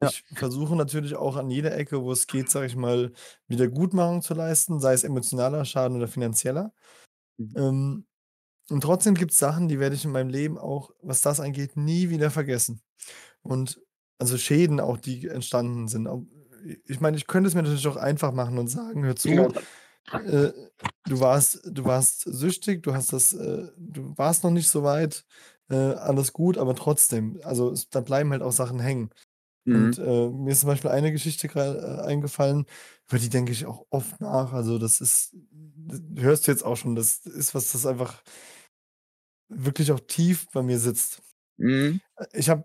[0.00, 0.12] Ja.
[0.12, 3.12] Ich versuche natürlich auch an jeder Ecke, wo es geht, sage ich mal,
[3.48, 6.74] Wiedergutmachung zu leisten, sei es emotionaler Schaden oder finanzieller.
[7.38, 7.56] Mhm.
[7.56, 8.06] Ähm,
[8.70, 11.76] und trotzdem gibt es Sachen, die werde ich in meinem Leben auch, was das angeht,
[11.76, 12.82] nie wieder vergessen.
[13.42, 13.80] Und
[14.18, 16.08] also Schäden auch, die entstanden sind.
[16.86, 19.52] Ich meine, ich könnte es mir natürlich auch einfach machen und sagen, hör zu,
[20.12, 20.52] äh,
[21.06, 25.24] du warst, du warst süchtig, du hast das, äh, du warst noch nicht so weit,
[25.70, 29.10] äh, alles gut, aber trotzdem, also es, da bleiben halt auch Sachen hängen.
[29.72, 30.04] Und Mhm.
[30.04, 32.66] äh, mir ist zum Beispiel eine Geschichte gerade äh, eingefallen,
[33.08, 34.52] über die denke ich auch oft nach.
[34.52, 38.22] Also das ist, du hörst jetzt auch schon, das ist was, das einfach
[39.48, 41.22] wirklich auch tief bei mir sitzt.
[41.58, 42.00] Mhm.
[42.32, 42.64] Ich habe,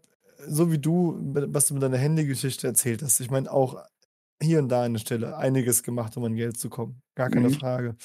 [0.49, 3.83] so wie du, was du mit deiner Handygeschichte erzählt hast, ich meine auch
[4.41, 7.01] hier und da an der Stelle einiges gemacht, um an Geld zu kommen.
[7.15, 7.59] Gar keine Mhm.
[7.59, 7.95] Frage.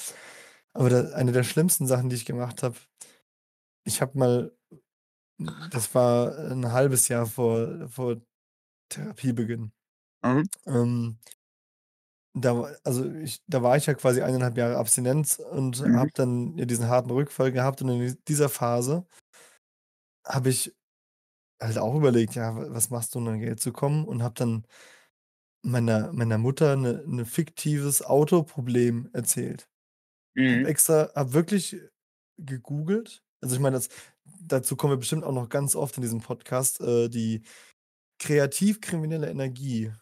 [0.75, 2.77] Aber da eine der schlimmsten Sachen, die ich gemacht habe
[3.87, 4.53] ich habe mal
[5.73, 8.17] das war 'n halbes Jahr vor vor
[8.91, 9.73] Therapiebeginn.
[10.25, 10.45] Mhm.
[10.67, 11.19] Ähm
[12.35, 15.93] da also, ich da war ich ja quasi 1 1/2 Jahre Abstinenz und Mhm.
[15.93, 19.05] habe dann ja diesen harten Rückfall gehabt und in di dieser Phase
[20.27, 20.73] habe ich
[21.63, 24.35] halt auch überlegt: „Ja, wa was machst du, um an Geld zu kommen?“ Und habe
[24.37, 24.67] dann
[25.63, 29.69] meiner meiner Mutter 'ne 'ne fiktives Autoproblem erzählt.
[30.37, 30.67] Mhm.
[30.67, 31.77] extra habe wirklich
[32.39, 33.23] gegoogelt.
[33.43, 33.89] Also, ich meine, das
[34.43, 37.43] dazu kommen wir bestimmt auch noch ganz oft in diesem Podcast, äh, die
[38.21, 39.93] kreativ-kriminelle Energie,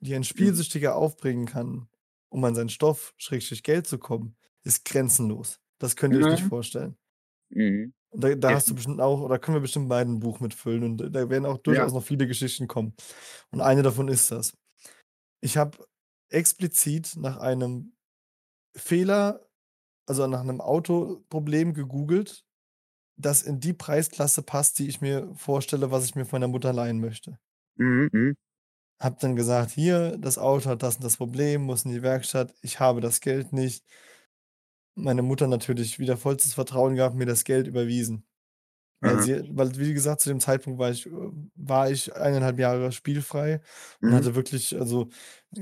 [0.00, 0.66] die ein Mhm.
[0.66, 1.88] Spielsüchtiger aufbringen kann,
[2.30, 5.60] um an seinen Stoff Schrägstrich Geld zu kommen, ist grenzenlos.
[5.80, 6.46] Das könnt ihr euch nicht Mhm.
[6.46, 6.96] vorstellen.
[7.50, 7.92] Mhm.
[8.16, 10.84] Und da da hast du bestimmt auch oder können wir bestimmt beide 'n Buch mitfüllen
[10.84, 11.86] und da werden auch Ja.
[11.86, 12.94] durchaus noch viele Geschichten kommen.
[13.50, 14.54] Und eine davon ist das.
[15.42, 15.78] Ich habe
[16.30, 17.94] explizit nach einem
[18.76, 19.46] Fehler,
[20.06, 22.44] also, nach 'nem Autoproblem gegoogelt,
[23.18, 26.72] das in die Preisklasse passt, die ich mir vorstelle, was ich mir von meiner Mutter
[26.74, 27.38] leihen möchte.
[27.78, 28.36] Mhm, mhm.
[29.00, 32.54] Habe dann gesagt: „Hier, das Auto hat das und das Problem, muss in die Werkstatt.
[32.62, 33.84] Ich habe das Geld nicht.“
[34.98, 38.24] Meine Mutter natürlich wieder vollstes Vertrauen gehabt, mir das Geld überwiesen.
[39.02, 39.20] Weil Mhm.
[39.20, 41.10] sie weil, wie gesagt, zu dem Zeitpunkt war ich, äh
[41.56, 43.60] war ich 1 1/2 Jahre spielfrei
[44.04, 44.16] und Mhm.
[44.16, 45.08] hatte wirklich, also,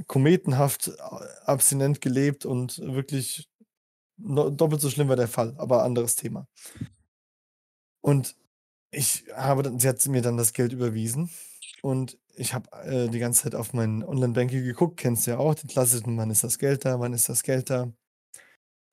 [0.09, 3.49] kometenhaft a abstinent gelebt und wirklich
[4.18, 6.47] no doppelt so schlimm war der Fall, aber anderes Thema.
[8.05, 8.37] Und
[8.91, 11.30] ich habe dann sie hat mir dann das Geld überwiesen
[11.82, 15.55] und ich habe, äh, die ganze Zeit auf mein Online-Banking geguckt, kennst du ja auch,
[15.55, 17.01] die klassischen: „Wann ist das Geld da?
[17.01, 17.93] Wann ist das Geld da?“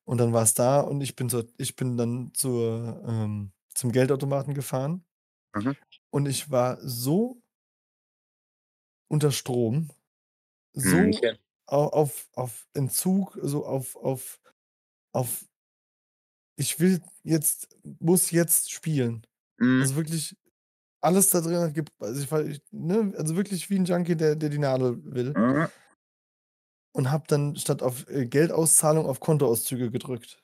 [0.08, 4.52] Und dann war's da und ich bin zur ich bin dann zur ähm, zum Geldautomaten
[4.54, 5.04] gefahren
[5.54, 5.72] Mhm.
[6.14, 7.42] und ich war so
[9.10, 9.90] unter Strom,
[10.84, 11.38] Mhm, so okay.
[11.68, 14.40] au auf auf Entzug, so auf auf
[15.12, 15.46] auf
[16.58, 17.68] ich will jetzt
[18.00, 19.26] muss jetzt spielen.
[19.58, 19.82] Mhm.
[19.82, 20.36] Also, wirklich
[21.02, 24.50] alles da drin gep also, ich war ne, also, wirklich wie 'n Junkie, der der
[24.50, 25.36] die Nadel will.
[25.36, 25.72] Mhm.
[26.94, 30.38] Und habe dann statt auf, äh, Geldauszahlung auf Kontoauszüge gedrückt.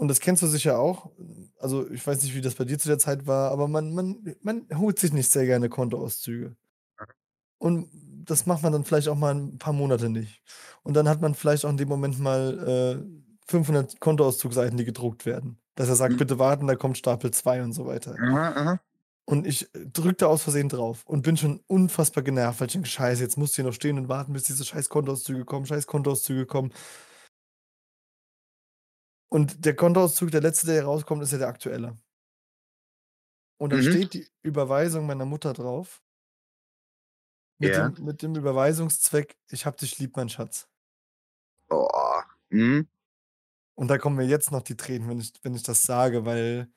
[0.00, 1.10] Und das kennst du sicher auch.
[1.58, 4.22] Also, ich weiß nicht, wie das bei dir zu der Zeit war, aber man man
[4.42, 6.56] man holt sich nicht sehr gerne Kontoauszüge.
[7.60, 7.88] Und
[8.24, 10.42] das macht man dann vielleicht auch mal 'n paar Monate nicht.
[10.82, 15.26] Und dann hat man vielleicht auch in dem Moment mal, äh, 500 Kontoauszugseiten, die gedruckt
[15.26, 16.18] werden, dass er sagt: Mhm.
[16.18, 18.18] „Bitte warten, da kommt Stapel 2“ und so weiter.
[18.18, 18.78] Mhm, mhm.
[19.28, 22.72] Und ich, äh, drücke da aus Versehen drauf und bin schon unfassbar genervt, weil ich
[22.72, 25.66] denke: „Scheiße, jetzt musst du hier noch stehen und warten, bis diese scheiß Kontoauszüge kommen
[25.66, 26.72] scheiß Kontoauszüge kommen.“
[29.32, 31.98] Und der Kontoauszug, der letzte, der hier rauskommt, ist ja der aktuelle.
[33.60, 33.82] Und dann Mhm.
[33.82, 36.00] steht die Überweisung meiner Mutter drauf
[37.60, 37.76] mit Ja.
[37.76, 40.68] dem mit dem Überweisungszweck: „Ich habe dich lieb, mein Schatz.“
[41.70, 42.88] Oh, mhm.
[43.78, 46.68] Und da kommen mir jetzt noch die Tränen, wenn ich wenn ich das sage, weil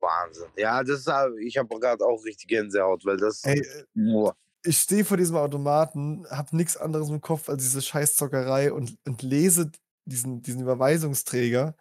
[0.00, 0.50] Wahnsinn.
[0.56, 4.36] Ja, das ha ich habe grad auch richtig Gänsehaut, weil das Ey, äh, boah.
[4.64, 8.98] ich stehe vor diesem Automaten, habe nix anderes im Kopf als diese scheiß Zockerei und
[9.06, 9.72] und lese
[10.06, 11.76] diesen diesen Überweisungsträger.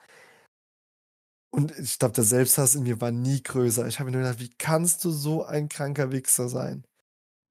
[1.53, 3.87] Und ich glaube, der Selbsthass in mir war nie größer.
[3.87, 6.85] Ich habe mir nur gedacht: „Wie kannst du so ein kranker Wichser sein?“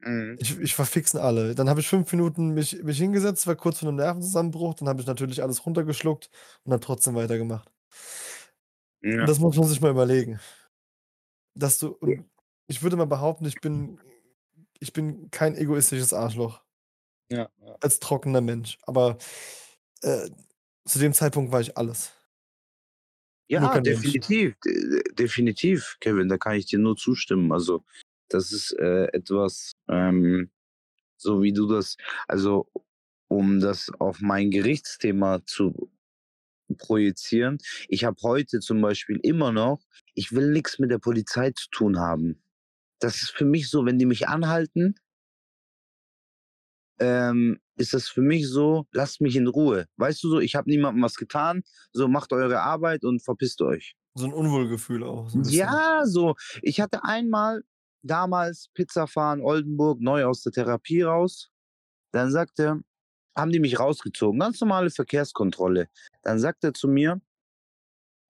[0.00, 0.38] Mhm.
[0.38, 1.54] Ich ich verfixe ihn alle.
[1.54, 5.00] Dann habe ich 5 Minuten mich mich hingesetzt, war kurz vor 'nem Nervenzusammenbruch, dann habe
[5.00, 6.28] ich natürlich alles runtergeschluckt
[6.64, 7.70] und habe trotzdem weitergemacht.
[9.05, 9.26] Ja.
[9.26, 10.40] das muss man sich mal überlegen.
[11.55, 11.98] Dass du
[12.66, 14.00] ich würde mal behaupten, ich bin
[14.80, 16.62] ich bin kein egoistisches Arschloch
[17.30, 17.76] Ja, ja.
[17.80, 19.18] als trockener Mensch, aber,
[20.02, 20.30] äh,
[20.86, 22.12] zu dem Zeitpunkt war ich alles.
[23.50, 27.52] Ja, definitiv, de definitiv, Kevin, da kann ich dir nur zustimmen.
[27.52, 27.84] Also,
[28.28, 30.50] das ist, äh, etwas, ähm,
[31.18, 31.96] so wie du das
[32.28, 32.70] also,
[33.28, 35.90] um das auf mein Gerichtsthema zu
[36.78, 37.58] projizieren.
[37.88, 39.80] Ich habe heute zum Beispiel immer noch
[40.14, 42.42] ich will nix mit der Polizei zu tun haben.
[43.00, 44.96] Das ist für mich so, wenn die mich anhalten
[47.00, 50.70] ähm, ist das für mich so: „Lasst mich in Ruhe.“ Weißt du so, ich habe
[50.70, 51.62] niemandem was getan,
[51.92, 53.94] so macht eure Arbeit und verpisst euch.
[54.16, 55.80] So 'n Unwohlgefühl auch so 'n bisschen.
[55.80, 56.34] Ja, so.
[56.62, 57.64] Ich hatte einmal
[58.02, 61.50] damals Pizza fahren, Oldenburg, neu aus der Therapie raus.
[62.12, 62.82] Dann sagte
[63.37, 65.89] haben die mich rausgezogen, ganz normale Verkehrskontrolle.
[66.22, 67.20] Dann sagt er zu mir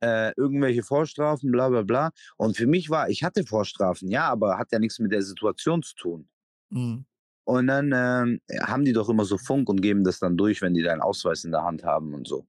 [0.05, 2.11] äh, irgendwelche Vorstrafen, bla bla bla.
[2.37, 5.83] Und für mich war ich hatte Vorstrafen, ja, aber hat ja nix mit der Situation
[5.83, 6.29] zu tun.
[6.71, 7.07] Mhm.
[7.47, 10.75] Und dann, ähm, haben die doch immer so Funk und geben das dann durch, wenn
[10.75, 12.47] die deinen Ausweis in der Hand haben und so.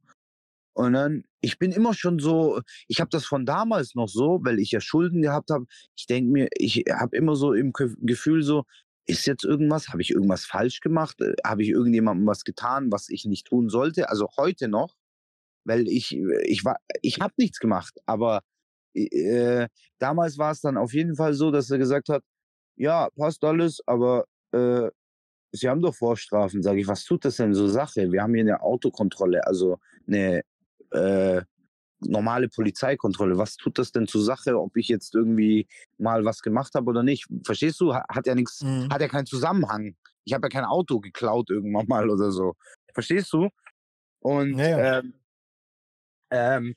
[0.73, 4.59] Und dann ich bin immer schon so ich habe das von damals noch so, weil
[4.59, 5.65] ich ja Schulden gehabt habe.
[5.95, 8.65] Ich denke mir ich habe immer so im Gef Gefühl so:
[9.07, 9.89] „Ist jetzt irgendwas?
[9.89, 11.21] Habe ich irgendwas falsch gemacht?
[11.21, 14.95] Äh, habe ich irgendjemandem was getan, was ich nicht tun sollte?“ Also, heute noch
[15.65, 18.41] weil ich, ich war, ich habe nichts gemacht, aber
[18.93, 19.67] äh,
[19.99, 22.23] damals war es dann auf jeden Fall so, dass er gesagt hat,
[22.77, 24.89] ja, passt alles, aber äh,
[25.51, 26.61] Sie haben doch Vorstrafen.
[26.61, 28.11] Sage ich, was tut das denn zur Sache?
[28.11, 30.41] Wir haben hier eine Autokontrolle, also eine
[30.91, 31.41] äh,
[31.99, 33.37] normale Polizeikontrolle.
[33.37, 35.67] Was tut das denn zur Sache, ob ich jetzt irgendwie
[35.97, 37.25] mal was gemacht habe oder nicht?
[37.43, 37.93] Verstehst du?
[37.93, 38.89] Hat ja nichts, Mhm.
[38.91, 39.95] hat ja keinen Zusammenhang.
[40.25, 42.55] Ich habe ja kein Auto geklaut irgendwann mal oder so.
[42.93, 43.49] Verstehst du?
[44.19, 44.99] Und Ja, ja.
[44.99, 45.13] ähm,
[46.31, 46.75] ähm,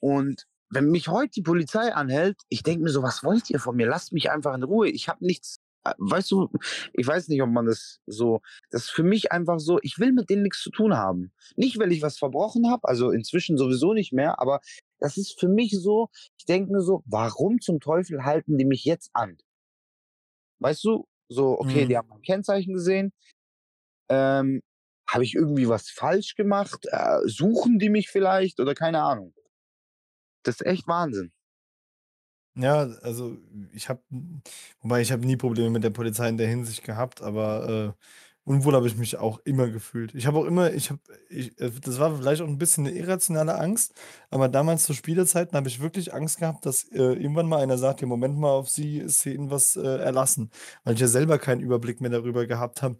[0.00, 3.76] und wenn mich heute die Polizei anhält, ich denke mir so, was wollt ihr von
[3.76, 3.86] mir?
[3.86, 4.88] Lasst mich einfach in Ruhe.
[4.88, 6.48] Ich habe nichts, weißt du,
[6.92, 10.12] ich weiß nicht, ob man das so, das ist für mich einfach so, ich will
[10.12, 11.32] mit denen nichts zu tun haben.
[11.56, 14.60] Nicht, weil ich was verbrochen habe, also inzwischen sowieso nicht mehr, aber
[14.98, 16.08] das ist für mich so,
[16.38, 19.38] ich denke mir so, warum zum Teufel halten die mich jetzt an?
[20.60, 21.86] Weißt du, so, okay, Mhm.
[21.86, 23.12] die haben mein Kennzeichen gesehen,
[24.10, 24.62] ähm,
[25.08, 26.86] habe ich irgendwie was falsch gemacht?
[26.90, 29.34] Äh, suchen die mich vielleicht oder keine Ahnung?
[30.42, 31.32] Das ist echt Wahnsinn.
[32.60, 33.36] Ja, also
[33.72, 34.02] ich habe,
[34.82, 38.04] wobei ich habe nie Probleme mit der Polizei in der Hinsicht gehabt, aber äh,
[38.48, 40.14] unwohl habe ich mich auch immer gefühlt.
[40.14, 42.96] Ich habe auch immer, ich habe, ich, äh, das war vielleicht auch ein bisschen eine
[42.96, 43.94] irrationale Angst,
[44.30, 48.00] aber damals zu Spielezeiten habe ich wirklich Angst gehabt, dass äh, irgendwann mal einer sagt,
[48.00, 50.50] ja, Moment mal, auf Sie ist hier irgendwas äh, erlassen,
[50.84, 52.96] weil ich ja selber keinen Überblick mehr darüber gehabt habe,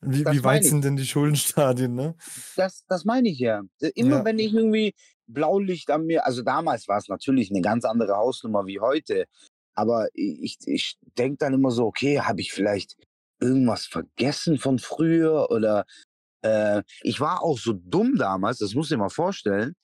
[0.00, 2.14] wie, wie weit sind denn die Schuldenstadien, ne?
[2.56, 3.62] Das, das meine ich ja.
[3.80, 4.24] Äh, Immer Ja.
[4.24, 4.94] wenn ich irgendwie
[5.26, 9.24] Blaulicht an mir, also damals war es natürlich eine ganz andere Hausnummer wie heute,
[9.74, 12.96] aber ich, ich denke dann immer so, okay, habe ich vielleicht
[13.44, 15.84] irgendwas vergessen von früher oder
[16.42, 19.74] äh, ich war auch so dumm damals, das muss ich mal vorstellen.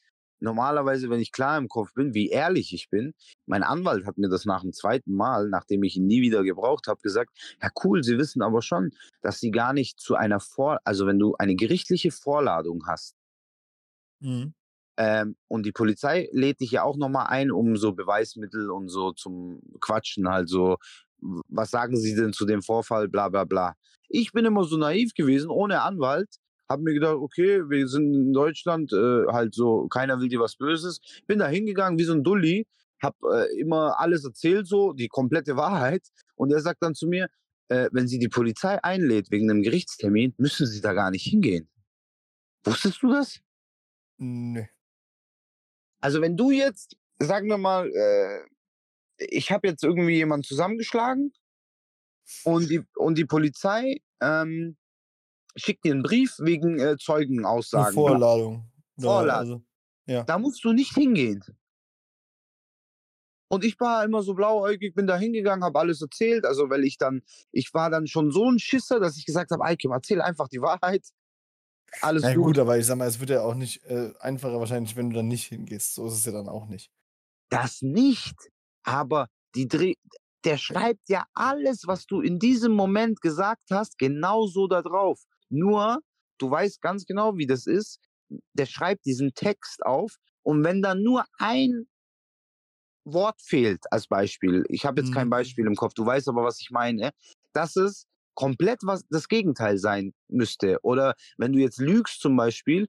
[0.43, 3.13] Normalerweise, wenn ich klar im Kopf bin, wie ehrlich ich bin,
[3.47, 6.87] mein Anwalt hat mir das nach dem zweiten Mal, nachdem ich ihn nie wieder gebraucht
[6.89, 7.31] habe, gesagt,
[7.63, 8.91] ja cool, Sie wissen aber schon,
[9.23, 13.17] dass Sie gar nicht zu einer Vor, also wenn du eine gerichtliche Vorladung hast,
[14.21, 14.53] Mhm.
[14.97, 19.13] ähm, und die Polizei lädt dich ja auch nochmal ein, um so Beweismittel und so
[19.13, 20.77] zum Quatschen, halt so,
[21.49, 23.75] was sagen Sie denn zu dem Vorfall, bla bla bla.
[24.09, 26.29] Ich bin immer so naiv gewesen, ohne Anwalt,
[26.69, 30.57] habe mir gedacht, okay, wir sind in Deutschland, äh, halt so, keiner will dir was
[30.57, 31.01] Böses.
[31.27, 32.67] Bin da hingegangen wie so ein Dulli,
[33.03, 36.07] hab äh, immer alles erzählt, so, die komplette Wahrheit.
[36.37, 37.29] Und er sagt dann zu mir,
[37.69, 41.69] äh, wenn Sie die Polizei einlädt wegen einem Gerichtstermin, müssen Sie da gar nicht hingehen.
[42.65, 43.41] Wusstest du das?
[44.19, 44.69] Nee.
[46.01, 48.45] Also wenn du jetzt, sagen wir mal, äh,
[49.29, 51.33] ich habe jetzt irgendwie jemanden zusammengeschlagen
[52.45, 54.77] und die, und die Polizei ähm,
[55.57, 57.95] schickt dir einen Brief wegen äh, Eine Zeugenaussagen.
[57.95, 58.71] bla- Vorladung.
[58.99, 59.39] Oder, Vorladung.
[59.39, 59.63] also,
[60.07, 60.25] ja.
[60.25, 61.43] Da musst du nicht hingehen.
[63.53, 66.45] Und ich war immer so blauäugig, bin da hingegangen, habe alles erzählt.
[66.45, 69.65] Also, weil ich dann, ich war dann schon so ein Schisser, dass ich gesagt habe,
[69.65, 71.05] Eikim, erzähl einfach die Wahrheit.
[72.01, 72.45] Alles Na gut.
[72.45, 75.17] gut, aber ich sag mal, es wird ja auch nicht äh, einfacher wahrscheinlich, wenn du
[75.17, 75.95] dann nicht hingehst.
[75.95, 76.93] So ist es ja dann auch nicht.
[77.49, 78.37] Das nicht.
[78.85, 79.95] Aber die Dreh,
[80.45, 85.21] der schreibt ja alles, was du in diesem Moment gesagt hast, genauso da drauf.
[85.51, 86.01] Nur,
[86.39, 87.99] du weißt ganz genau, wie das ist.
[88.55, 91.87] Der schreibt diesen Text auf und wenn da nur ein
[93.05, 95.31] Wort fehlt, als Beispiel, ich habe jetzt kein Mhm.
[95.31, 97.11] Beispiel im Kopf, du weißt aber, was ich meine,
[97.53, 100.79] dass es komplett was das Gegenteil sein müsste.
[100.83, 102.87] Oder wenn du jetzt lügst zum Beispiel,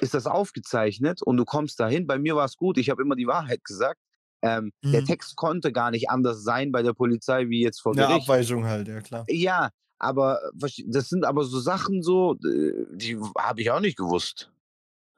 [0.00, 2.06] ist das aufgezeichnet und du kommst dahin.
[2.06, 4.00] Bei mir war es gut, ich habe immer die Wahrheit gesagt.
[4.44, 5.06] Ähm, Der Mhm.
[5.06, 8.28] Text konnte gar nicht anders sein bei der Polizei wie jetzt vor Eine Gericht.
[8.28, 9.24] Abweichung halt, ja klar.
[9.28, 13.96] Ja, aber verste- das sind aber so Sachen so, äh, die habe ich auch nicht
[13.96, 14.50] gewusst.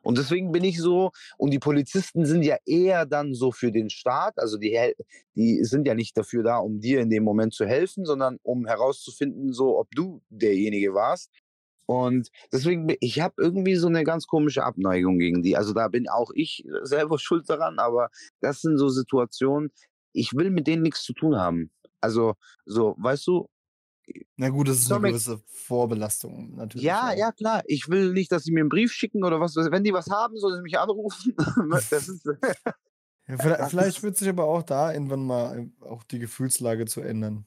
[0.02, 3.90] Und deswegen bin ich so, und die Polizisten sind ja eher dann so für den
[3.90, 4.94] Staat, also die,
[5.34, 8.66] die sind ja nicht dafür da, um dir in dem Moment zu helfen, sondern um
[8.66, 11.32] herauszufinden, so ob du derjenige warst.
[11.86, 15.56] Und deswegen, ich habe irgendwie so eine ganz komische Abneigung gegen die.
[15.56, 18.10] Also da bin auch ich selber schuld daran, aber
[18.40, 19.70] das sind so Situationen,
[20.12, 21.70] ich will mit denen nichts zu tun haben.
[22.00, 22.34] Also
[22.64, 23.48] so, weißt du,
[24.36, 26.84] Na gut, das ist eine gewisse Vorbelastung natürlich.
[26.84, 27.62] ja, ja, klar.
[27.66, 29.56] Ich will nicht, dass sie mir einen Brief schicken oder was.
[29.56, 31.34] Wenn die was haben, sollen sie mich anrufen.
[33.28, 37.44] Ja, vielleicht, wird sich aber auch da irgendwann mal äh, auch die Gefühlslage zu ändern.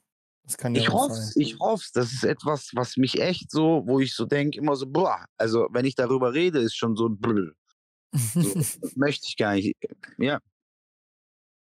[0.58, 4.26] Ja ich hoffe ich hoffe Das ist etwas, was mich echt so, wo ich so
[4.26, 7.52] denke, immer so, boah, also wenn ich darüber rede, ist schon so, brr,
[8.14, 8.54] so
[8.96, 9.76] möchte ich gar nicht.
[10.18, 10.40] Ja.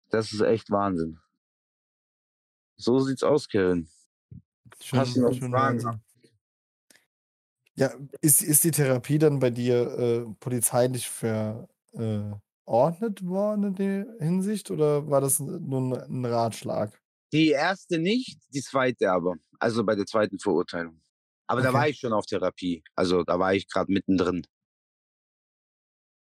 [0.09, 1.19] Das ist echt Wahnsinn.
[2.77, 3.87] So sieht's aus, Kevin.
[4.81, 5.83] schon, Hast du noch schon Fragen?
[5.83, 6.01] Wahnsinn.
[7.75, 12.39] Ja, ist, ist die Therapie dann bei dir äh, polizeilich verordnet
[13.25, 16.99] worden in der Hinsicht oder war das nur ein- ein Ratschlag?
[17.33, 19.35] Die erste nicht, die zweite aber.
[19.59, 21.01] Also bei der zweiten Verurteilung.
[21.47, 21.73] Aber da Okay.
[21.73, 22.83] war ich schon auf Therapie.
[22.95, 24.45] Also da war ich gerade mittendrin.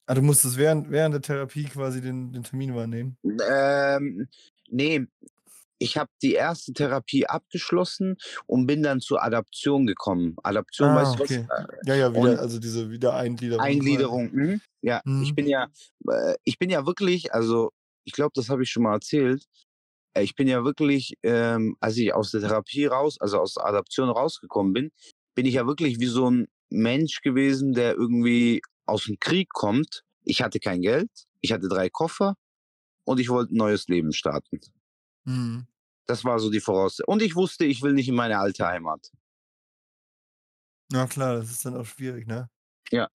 [0.07, 3.19] Ah, du musstest während während der Therapie quasi den den Termin wahrnehmen?
[3.25, 4.29] Ähm,
[4.71, 5.07] ne,
[5.79, 10.37] ich habe die erste Therapie abgeschlossen und bin dann zur Adaption gekommen.
[10.43, 11.31] Adaption, Ah, weißt du was?
[11.31, 11.51] okay.
[11.51, 13.83] Äh, Ja, ja, wieder also diese Wiedereingliederung.
[13.83, 14.61] Eingliederung, mhm.
[14.83, 15.35] Ja, ich Mhm.
[15.35, 15.69] bin ja
[16.09, 17.71] äh, ich bin ja wirklich also,
[18.05, 19.45] ich glaube, das habe ich schon mal erzählt.
[20.19, 23.67] Äh, ich bin ja wirklich, ähm, als ich aus der Therapie raus also aus der
[23.67, 24.91] Adaption rausgekommen bin,
[25.35, 30.03] bin ich ja wirklich wie so 'n Mensch gewesen, der irgendwie aus'm Krieg kommt.
[30.25, 31.11] Ich hatte kein Geld,
[31.41, 32.35] ich hatte 3 Koffer
[33.05, 34.61] und ich wollte 'n neues Leben starten.
[35.27, 35.69] Mhm.
[36.09, 39.11] Das war so die Voraus und ich wusste, ich will nicht in meine alte Heimat.
[40.91, 42.49] Ja klar, das ist dann auch schwierig, ne?
[42.93, 43.09] Ja.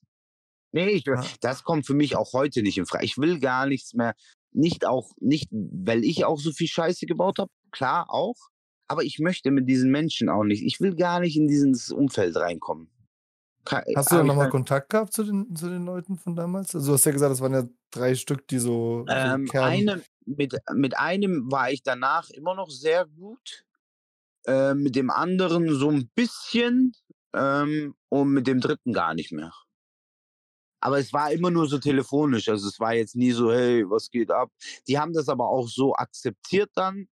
[0.73, 1.05] Ne, ich
[1.41, 4.15] das kommt für mich auch heute nicht infra ich will gar nichts mehr
[4.55, 8.35] nicht auch nicht, weil ich auch so viel Scheiße gebaut habe, klar auch,
[8.87, 12.35] aber ich möchte mit diesen Menschen auch nicht ich will gar nicht in dieses Umfeld
[12.37, 12.89] reinkommen.
[13.65, 16.17] Kei Hast du dann ich noch mal kein Kontakt gehabt zu den zu den Leuten
[16.17, 16.73] von damals?
[16.75, 20.55] Also, du hast ja gesagt, das waren ja 3 Stück, die so Ähm, eine mit
[20.73, 23.65] mit einem war ich danach immer noch sehr gut,
[24.47, 26.93] äh, mit dem anderen so 'n bisschen,
[27.33, 29.53] ähm, und mit dem dritten gar nicht mehr.
[30.83, 32.49] Aber es war immer nur so telefonisch.
[32.49, 34.49] Also, es war jetzt nie so: „Hey, was geht ab?“
[34.87, 37.07] Die haben das aber auch so akzeptiert dann.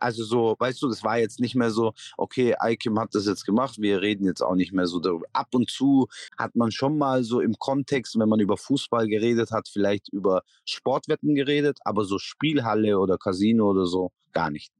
[0.00, 3.44] Also so, weißt du, das war jetzt nicht mehr so: „Okay, Eikim hat das jetzt
[3.46, 6.98] gemacht, wir reden jetzt auch nicht mehr so darüber.“ Ab und zu hat man schon
[6.98, 12.04] mal so im Kontext, wenn man über Fußball geredet hat, vielleicht über Sportwetten geredet, aber
[12.04, 14.72] so Spielhalle oder Casino oder so, gar nicht.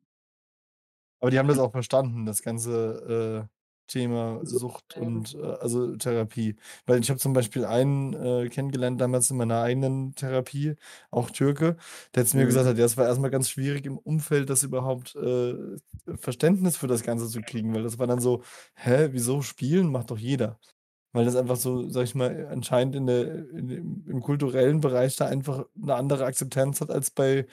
[1.21, 5.97] Aber die haben das auch verstanden, das ganze, äh, Thema So, Sucht und, äh also
[5.97, 6.57] Therapie.
[6.87, 10.75] Weil ich habe zum Beispiel einen, äh, kennengelernt damals in meiner eigenen Therapie,
[11.11, 11.77] auch Türke,
[12.15, 12.47] der zu mir Mhm.
[12.47, 15.55] gesagt hat: „Ja, es war erst mal ganz schwierig im Umfeld, das überhaupt, äh,
[16.17, 18.43] Verständnis für das Ganze zu kriegen“, weil das war dann so:
[18.77, 19.91] „Hä, wieso spielen?
[19.91, 20.59] Macht doch jeder.“
[21.13, 25.27] Weil das einfach so, sage ich mal, anscheinend in der in im kulturellen Bereich da
[25.27, 27.47] einfach 'ne andere Akzeptanz hat als bei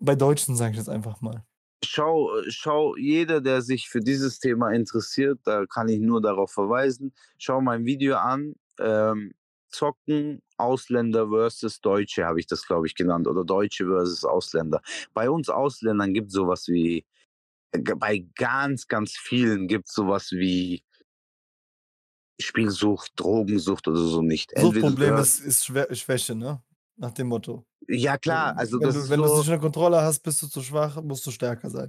[0.00, 1.44] bei Deutschen, sage ich jetzt einfach mal.
[1.84, 6.52] Schau äh, schau, jeder, der sich für dieses Thema interessiert, da kann ich nur darauf
[6.52, 9.32] verweisen, schau mein Video an, ähm,
[9.70, 14.80] Zocken, Ausländer versus Deutsche habe ich das, glaube ich, genannt oder Deutsche versus Ausländer.
[15.14, 17.04] Bei uns Ausländern gibt's so was wie
[17.72, 20.82] g bei ganz, ganz vielen gibt's so was wie
[22.40, 24.52] Spielsucht, Drogensucht oder so nicht.
[24.58, 26.62] Suchtproblem ist ist Schwä Schwäche, ne?
[26.96, 27.64] Nach dem Motto.
[27.88, 31.00] Ja klar, also wenn du wenn so nicht unter Kontrolle hast, bist du zu schwach,
[31.02, 31.88] musst du stärker sein.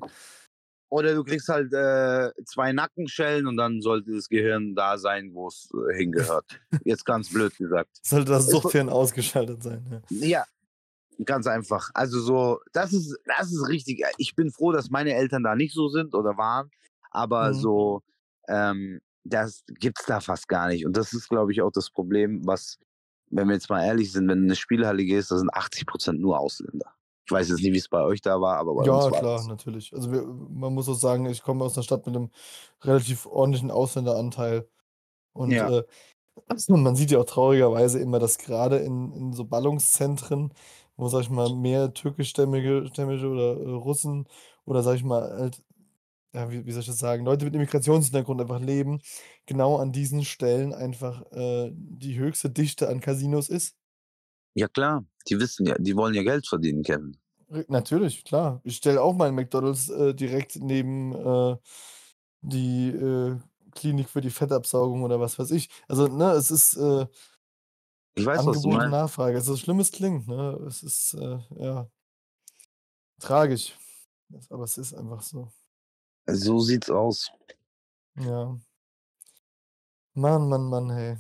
[0.90, 5.70] Oder du kriegst halt, äh, 2 Nackenschellen und dann sollte das Gehirn da sein, wo's,
[5.92, 6.46] äh, hingehört.
[6.84, 7.90] Jetzt ganz blöd gesagt.
[8.04, 10.28] Sollte das Es so Suchthirn ausgeschaltet sein, ja.
[10.28, 10.46] Ja,
[11.26, 11.90] ganz einfach.
[11.94, 15.56] Also so, das ist das ist richtig äh, ich bin froh, dass meine Eltern da
[15.56, 16.70] nicht so sind oder waren,
[17.12, 17.54] aber Mhm.
[17.56, 18.02] so,
[18.48, 20.86] ähm, das gibt's da fast gar nicht.
[20.86, 22.78] Und das ist, glaube ich, auch das Problem, was
[23.36, 25.86] wenn wir jetzt mal ehrlich sind, wenn du in 'ne Spielhalle gehst, da sind 80
[25.88, 26.94] % nur Ausländer.
[27.26, 29.44] Ich weiß jetzt nicht, wie's bei euch da war, aber bei uns Ja, war klar,
[29.44, 29.94] das natürlich.
[29.94, 32.32] Also wir man muss auch sagen, ich komme aus 'ner Stadt mit 'nem
[32.82, 34.68] relativ ordentlichen Ausländeranteil
[35.34, 35.70] und, Ja.
[35.70, 35.84] äh,
[36.70, 40.54] man sieht ja auch traurigerweise immer, dass grade in in so Ballungszentren,
[40.98, 44.28] wo, sage ich mal, mehr türkischstämmige stämmige oder, äh, Russen
[44.66, 45.64] oder, sage ich mal, halt
[46.34, 49.02] ja, wie wie soll ich das sagen, Leute mit Immigrationshintergrund einfach leben,
[49.46, 53.76] genau an diesen Stellen einfach, äh, die höchste Dichte an Casinos ist.
[54.56, 57.18] Ja klar, die wissen ja die wollen ja Geld verdienen, Kevin.
[57.68, 58.62] Natürlich, klar.
[58.64, 61.58] Ich stelle auch meinen McDonald's, äh, direkt neben, äh,
[62.42, 63.38] die, äh,
[63.72, 65.70] Klinik für die Fettabsaugung oder was weiß ich.
[65.88, 67.08] Also, ne, es ist, äh
[68.16, 68.90] Ich weiß, was du Angebot und meinst.
[68.90, 69.42] Nachfrage.
[69.42, 70.60] So schlimm es klingt, ne?
[70.68, 71.88] Es ist, äh, ja
[73.20, 73.74] tragisch.
[74.38, 75.50] Es aber es ist einfach so.
[76.28, 77.30] So sieht's aus.
[78.16, 78.64] Ja.
[80.16, 81.18] Mann, Mann, Mann, hey.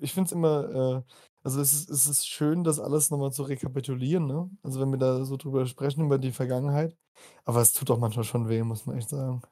[0.00, 1.12] Ich finde es immer, äh
[1.44, 4.48] also, es ist es ist schön, das alles noch mal zu rekapitulieren, ne?
[4.62, 6.96] Also, wenn wir da so drüber sprechen, über die Vergangenheit.
[7.44, 9.42] Aber es tut auch manchmal schon weh, muss man echt sagen.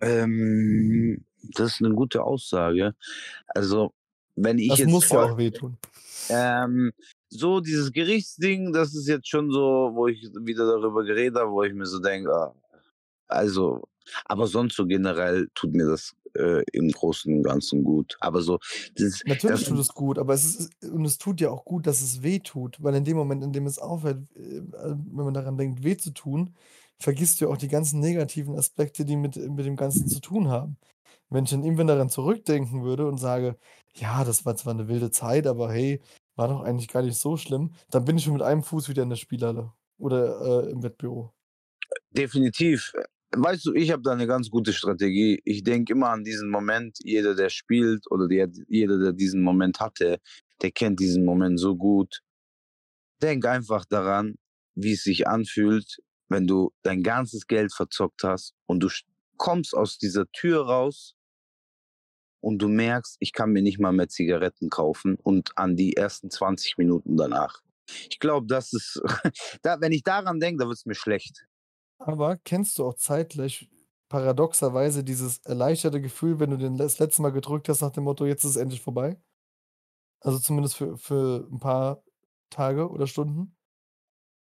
[0.00, 2.94] Ähm, das ist 'ne gute Aussage.
[3.48, 3.94] Also,
[4.36, 5.78] wenn ich Das jetzt muss ja auch wehtun.
[6.30, 6.92] ähm,
[7.30, 11.62] so dieses Gerichtsding, das ist jetzt schon so, wo ich wieder darüber geredet habe, wo
[11.64, 12.54] ich mir so denke: „Ah“
[13.28, 13.82] also
[14.26, 18.16] aber sonst so generell tut mir das, äh, im Großen und Ganzen gut.
[18.20, 18.58] Aber so
[18.96, 21.86] das Natürlich das tut es gut, aber es ist und es tut ja auch gut,
[21.86, 24.62] dass es wehtut, weil in dem Moment, in dem es aufhört, äh, äh,
[24.96, 26.54] wenn man daran denkt, weh zu tun,
[26.98, 30.48] vergisst du ja auch die ganzen negativen Aspekte, die mit mit dem Ganzen zu tun
[30.48, 30.78] haben.
[31.30, 33.58] Wenn ich dann irgendwann daran zurückdenken würde und sage:
[33.94, 36.00] „Ja, das war zwar 'ne wilde Zeit, aber hey,
[36.40, 39.02] war doch eigentlich gar nicht so schlimm“, dann bin ich schon mit einem Fuß wieder
[39.02, 41.34] in der Spielhalle oder, äh, im Wettbüro.
[42.10, 42.92] Definitiv.
[43.32, 45.40] Weißt du, ich habe da eine ganz gute Strategie.
[45.44, 46.98] Ich denke immer an diesen Moment.
[47.02, 50.18] Jeder, der spielt oder der, jeder, der diesen Moment hatte,
[50.62, 52.22] der kennt diesen Moment so gut.
[53.22, 54.36] Denk einfach daran,
[54.74, 58.88] wie es sich anfühlt, wenn du dein ganzes Geld verzockt hast und du
[59.36, 61.14] kommst aus dieser Tür raus
[62.40, 66.30] und du merkst, ich kann mir nicht mal mehr Zigaretten kaufen und an die ersten
[66.30, 67.62] 20 Minuten danach.
[68.08, 69.00] Ich glaube, das ist,
[69.62, 71.46] da, wenn ich daran denke, da wird es mir schlecht.
[71.98, 73.68] Aber kennst du auch zeitgleich
[74.08, 78.26] paradoxerweise dieses erleichterte Gefühl, wenn du den das letzte Mal gedrückt hast nach dem Motto,
[78.26, 79.20] jetzt ist es endlich vorbei?
[80.20, 82.02] Also zumindest für, für ein paar
[82.50, 83.56] Tage oder Stunden?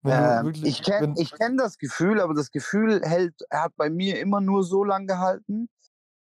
[0.05, 4.39] Ähm, wirklich, ich kenne kenn das Gefühl, aber das Gefühl hält, hat bei mir immer
[4.39, 5.67] nur so lange gehalten,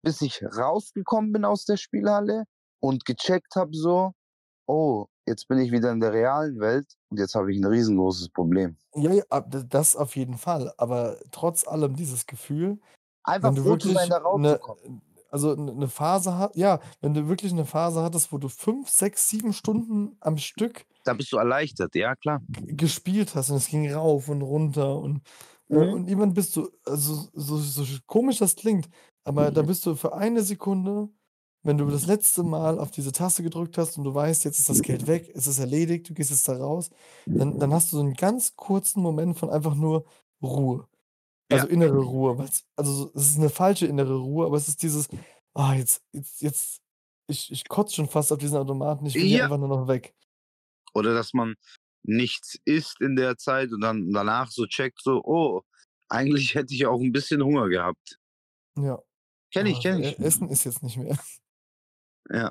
[0.02, 2.44] bis ich rausgekommen bin aus der Spielhalle
[2.80, 4.12] und gecheckt habe so,
[4.66, 8.30] oh, jetzt bin ich wieder in der realen Welt und jetzt habe ich ein riesengroßes
[8.30, 8.76] Problem.
[8.94, 10.72] ja, ja, das auf jeden Fall.
[10.76, 12.80] Aber trotz allem dieses Gefühl,
[13.24, 15.02] Einfach wenn du froh zu sein, wirklich da eine, rauszukommen.
[15.30, 19.28] also eine Phase hast, ja, wenn du wirklich eine Phase hattest, wo du fünf, sechs,
[19.28, 22.42] sieben Stunden am Stück Da bist du erleichtert, ja klar.
[22.48, 25.22] gespielt hast und es ging rauf und runter und,
[25.70, 25.92] äh, Mhm.
[25.92, 28.88] und irgendwann bist du, also so, so komisch das klingt,
[29.24, 31.08] aber da bist du für eine Sekunde,
[31.62, 34.68] wenn du das letzte Mal auf diese Taste gedrückt hast und du weißt, jetzt ist
[34.68, 36.90] das Geld weg, es ist erledigt, du gehst jetzt da raus,
[37.26, 40.04] dann, dann hast du so einen ganz kurzen Moment von einfach nur
[40.42, 40.88] Ruhe.
[41.50, 41.72] Also Ja.
[41.72, 42.36] innere Ruhe.
[42.76, 45.08] Also so- es ist eine falsche innere Ruhe, aber es ist dieses,
[45.54, 46.80] ah, jetzt, jetzt, jetzt,
[47.28, 49.44] ich, ich kotze schon fast auf diesen Automaten, ich will hier Ja.
[49.44, 50.14] einfach nur noch weg.
[50.94, 51.54] Oder dass man
[52.04, 55.62] nichts isst in der Zeit und dann danach so checkt, so, oh,
[56.08, 58.18] eigentlich hätte ich auch ein bisschen Hunger gehabt.
[58.76, 59.00] Ja.
[59.52, 60.18] Kenn ich, aber kenn e- ich.
[60.18, 61.18] Essen ist jetzt nicht mehr.
[62.30, 62.50] Ja.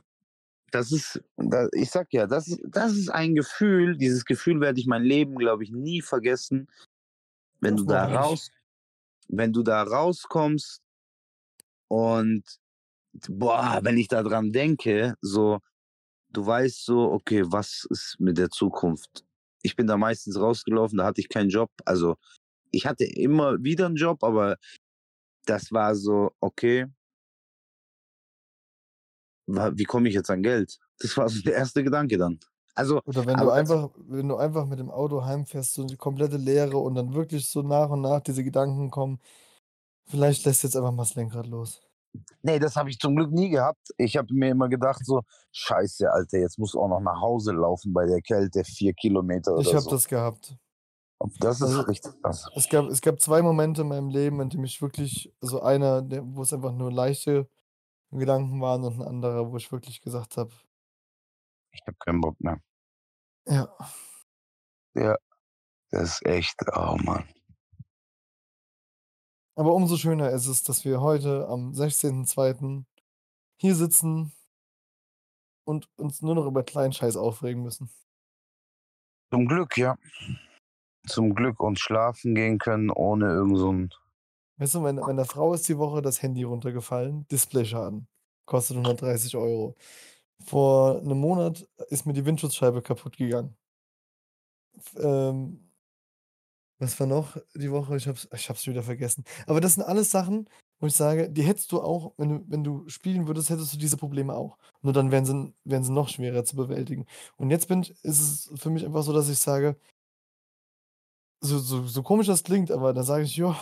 [0.71, 4.79] Das ist, da, ich sag ja, das, ist- das ist ein Gefühl, dieses Gefühl werde
[4.79, 6.67] ich mein Leben, glaube ich, nie vergessen.
[7.59, 8.51] Wenn du Das da raus,
[9.27, 10.81] wenn du da rauskommst
[11.89, 12.43] und
[13.27, 15.59] boah, wenn ich da dran denke, so,
[16.29, 19.25] du weißt so, okay, was ist mit der Zukunft?
[19.61, 21.69] Ich bin da meistens rausgelaufen, da hatte ich keinen Job.
[21.85, 22.15] Also
[22.71, 24.57] ich hatte immer wieder einen Job, aber
[25.45, 26.87] das war so, okay,
[29.47, 30.77] wie komme ich jetzt an Geld?
[30.99, 32.39] Das war so der erste Gedanke dann.
[32.75, 36.37] Also, Oder wenn du einfach, wenn du einfach mit dem Auto heimfährst, so die komplette
[36.37, 39.19] Leere und dann wirklich so nach und nach diese Gedanken kommen,
[40.05, 41.81] vielleicht lässt jetzt einfach mal das Lenkrad los.
[42.43, 43.89] nee, das habe ich zum Glück nie gehabt.
[43.97, 45.21] Ich habe mir immer gedacht, so,
[45.51, 49.57] scheiße, Alter, jetzt musst du auch noch nach Hause laufen bei der Kälte, vier Kilometer
[49.57, 49.91] Ich oder habe so.
[49.91, 50.55] das gehabt.
[51.39, 52.47] Das ist Also richtig krass.
[52.55, 56.03] es gab, es gab zwei Momente in meinem Leben, in dem ich wirklich, also einer,
[56.35, 57.49] wo es einfach nur leichte
[58.11, 60.53] Gedanken waren und ein anderer, wo ich wirklich gesagt habe,
[61.73, 62.61] Ich habe keinen Bock mehr.
[63.45, 63.67] ja,
[64.95, 65.17] Ja,
[65.91, 67.27] das ist echt, oh Mann.
[69.55, 72.85] aber umso schöner ist es, dass wir heute am 16.02.
[73.57, 74.33] hier sitzen
[75.63, 77.89] und uns nur noch über kleinen Scheiß aufregen müssen.
[79.31, 79.97] Zum Glück, ja.
[81.07, 83.97] Zum Glück und schlafen gehen können ohne irgend so.
[84.57, 88.07] Weißt du, meine, meiner Frau ist die Woche das Handy runtergefallen, Displayschaden,
[88.45, 89.75] kostet 130 Euro.
[90.45, 93.55] Vor einem Monat ist mir die Windschutzscheibe kaputt gegangen.
[94.97, 95.71] Ähm,
[96.79, 97.95] was war noch die Woche?
[97.95, 99.23] Ich hab's, ich hab's wieder vergessen.
[99.45, 100.49] Aber das sind alles Sachen,
[100.79, 103.77] wo ich sage, die hättest du auch, wenn du, wenn du spielen würdest, hättest du
[103.77, 104.57] diese Probleme auch.
[104.81, 107.05] Nur dann wären sie, wären sie noch schwerer zu bewältigen.
[107.37, 109.77] Und jetzt bin ich, ist es für mich einfach so, dass ich sage,
[111.41, 113.55] so, so, so komisch das klingt, aber da sage ich, ja,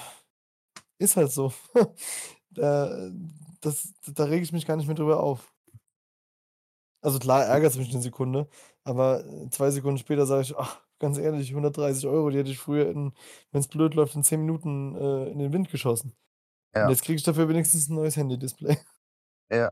[0.97, 1.53] ist halt so.
[2.51, 3.09] da,
[3.61, 5.53] das, da rege ich mich gar nicht mehr drüber auf.
[7.01, 8.47] Also klar ärgert es mich eine Sekunde,
[8.83, 12.59] aber äh, zwei Sekunden später sage ich, ach, ganz ehrlich, 130 Euro, die hätte ich
[12.59, 13.13] früher, wenn
[13.53, 16.13] es blöd läuft, in 10 Minuten äh, in den Wind geschossen.
[16.81, 18.77] Und Ja, jetzt kriege ich dafür wenigstens ein neues Handy-Display.
[19.49, 19.71] ja.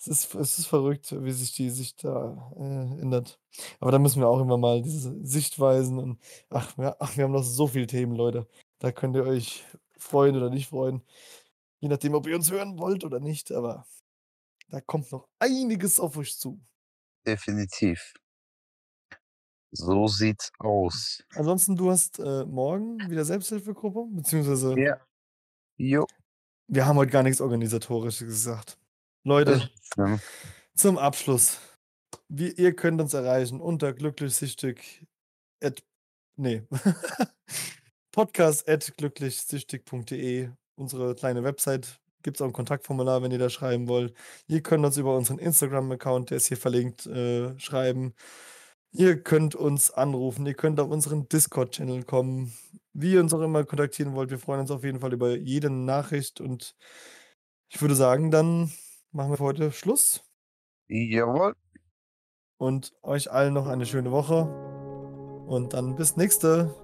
[0.00, 3.38] Es ist, es ist verrückt, wie sich die Sicht da äh, ändert.
[3.80, 6.18] Aber da müssen wir auch immer mal diese Sichtweisen und
[6.48, 8.48] ach, ja, ach, wir haben noch so viele Themen, Leute.
[8.78, 9.62] Da könnt ihr euch
[9.98, 11.02] freuen oder nicht freuen.
[11.80, 13.84] Je nachdem, ob ihr uns hören wollt oder nicht, aber
[14.70, 16.60] da kommt noch einiges auf euch zu.
[17.26, 18.14] Definitiv.
[19.72, 21.22] So sieht's aus.
[21.34, 24.96] Ansonsten, du hast äh, morgen wieder Selbsthilfegruppe, beziehungsweise Ja.
[25.76, 26.06] Jo.
[26.68, 28.79] wir haben heute gar nichts Organisatorisches gesagt.
[29.24, 30.18] Leute, Ja.
[30.74, 31.58] zum Abschluss.
[32.28, 35.06] Wir, ihr könnt uns erreichen unter glücklichsüchtig.
[35.62, 35.82] At,
[36.36, 36.62] nee.
[38.12, 40.50] Podcast at glücklichsüchtig.de.
[40.76, 42.00] Unsere kleine Website.
[42.22, 44.14] Gibt es auch ein Kontaktformular, wenn ihr da schreiben wollt.
[44.46, 48.14] Ihr könnt uns über unseren Instagram-Account, der ist hier verlinkt, äh, schreiben.
[48.92, 50.46] Ihr könnt uns anrufen.
[50.46, 52.54] Ihr könnt auf unseren Discord-Channel kommen.
[52.92, 54.30] wie ihr uns auch immer kontaktieren wollt.
[54.30, 56.74] Wir freuen uns auf jeden Fall über jede Nachricht und
[57.72, 58.72] ich würde sagen, dann
[59.12, 60.22] machen wir für heute Schluss
[60.88, 61.54] Jawohl.
[62.58, 64.44] und euch allen noch eine schöne Woche
[65.46, 66.74] und dann bis nächste.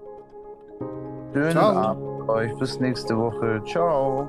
[1.32, 1.76] Schönen Ciao.
[1.76, 2.56] Abend euch.
[2.58, 3.62] Bis nächste Woche.
[3.66, 4.28] Ciao.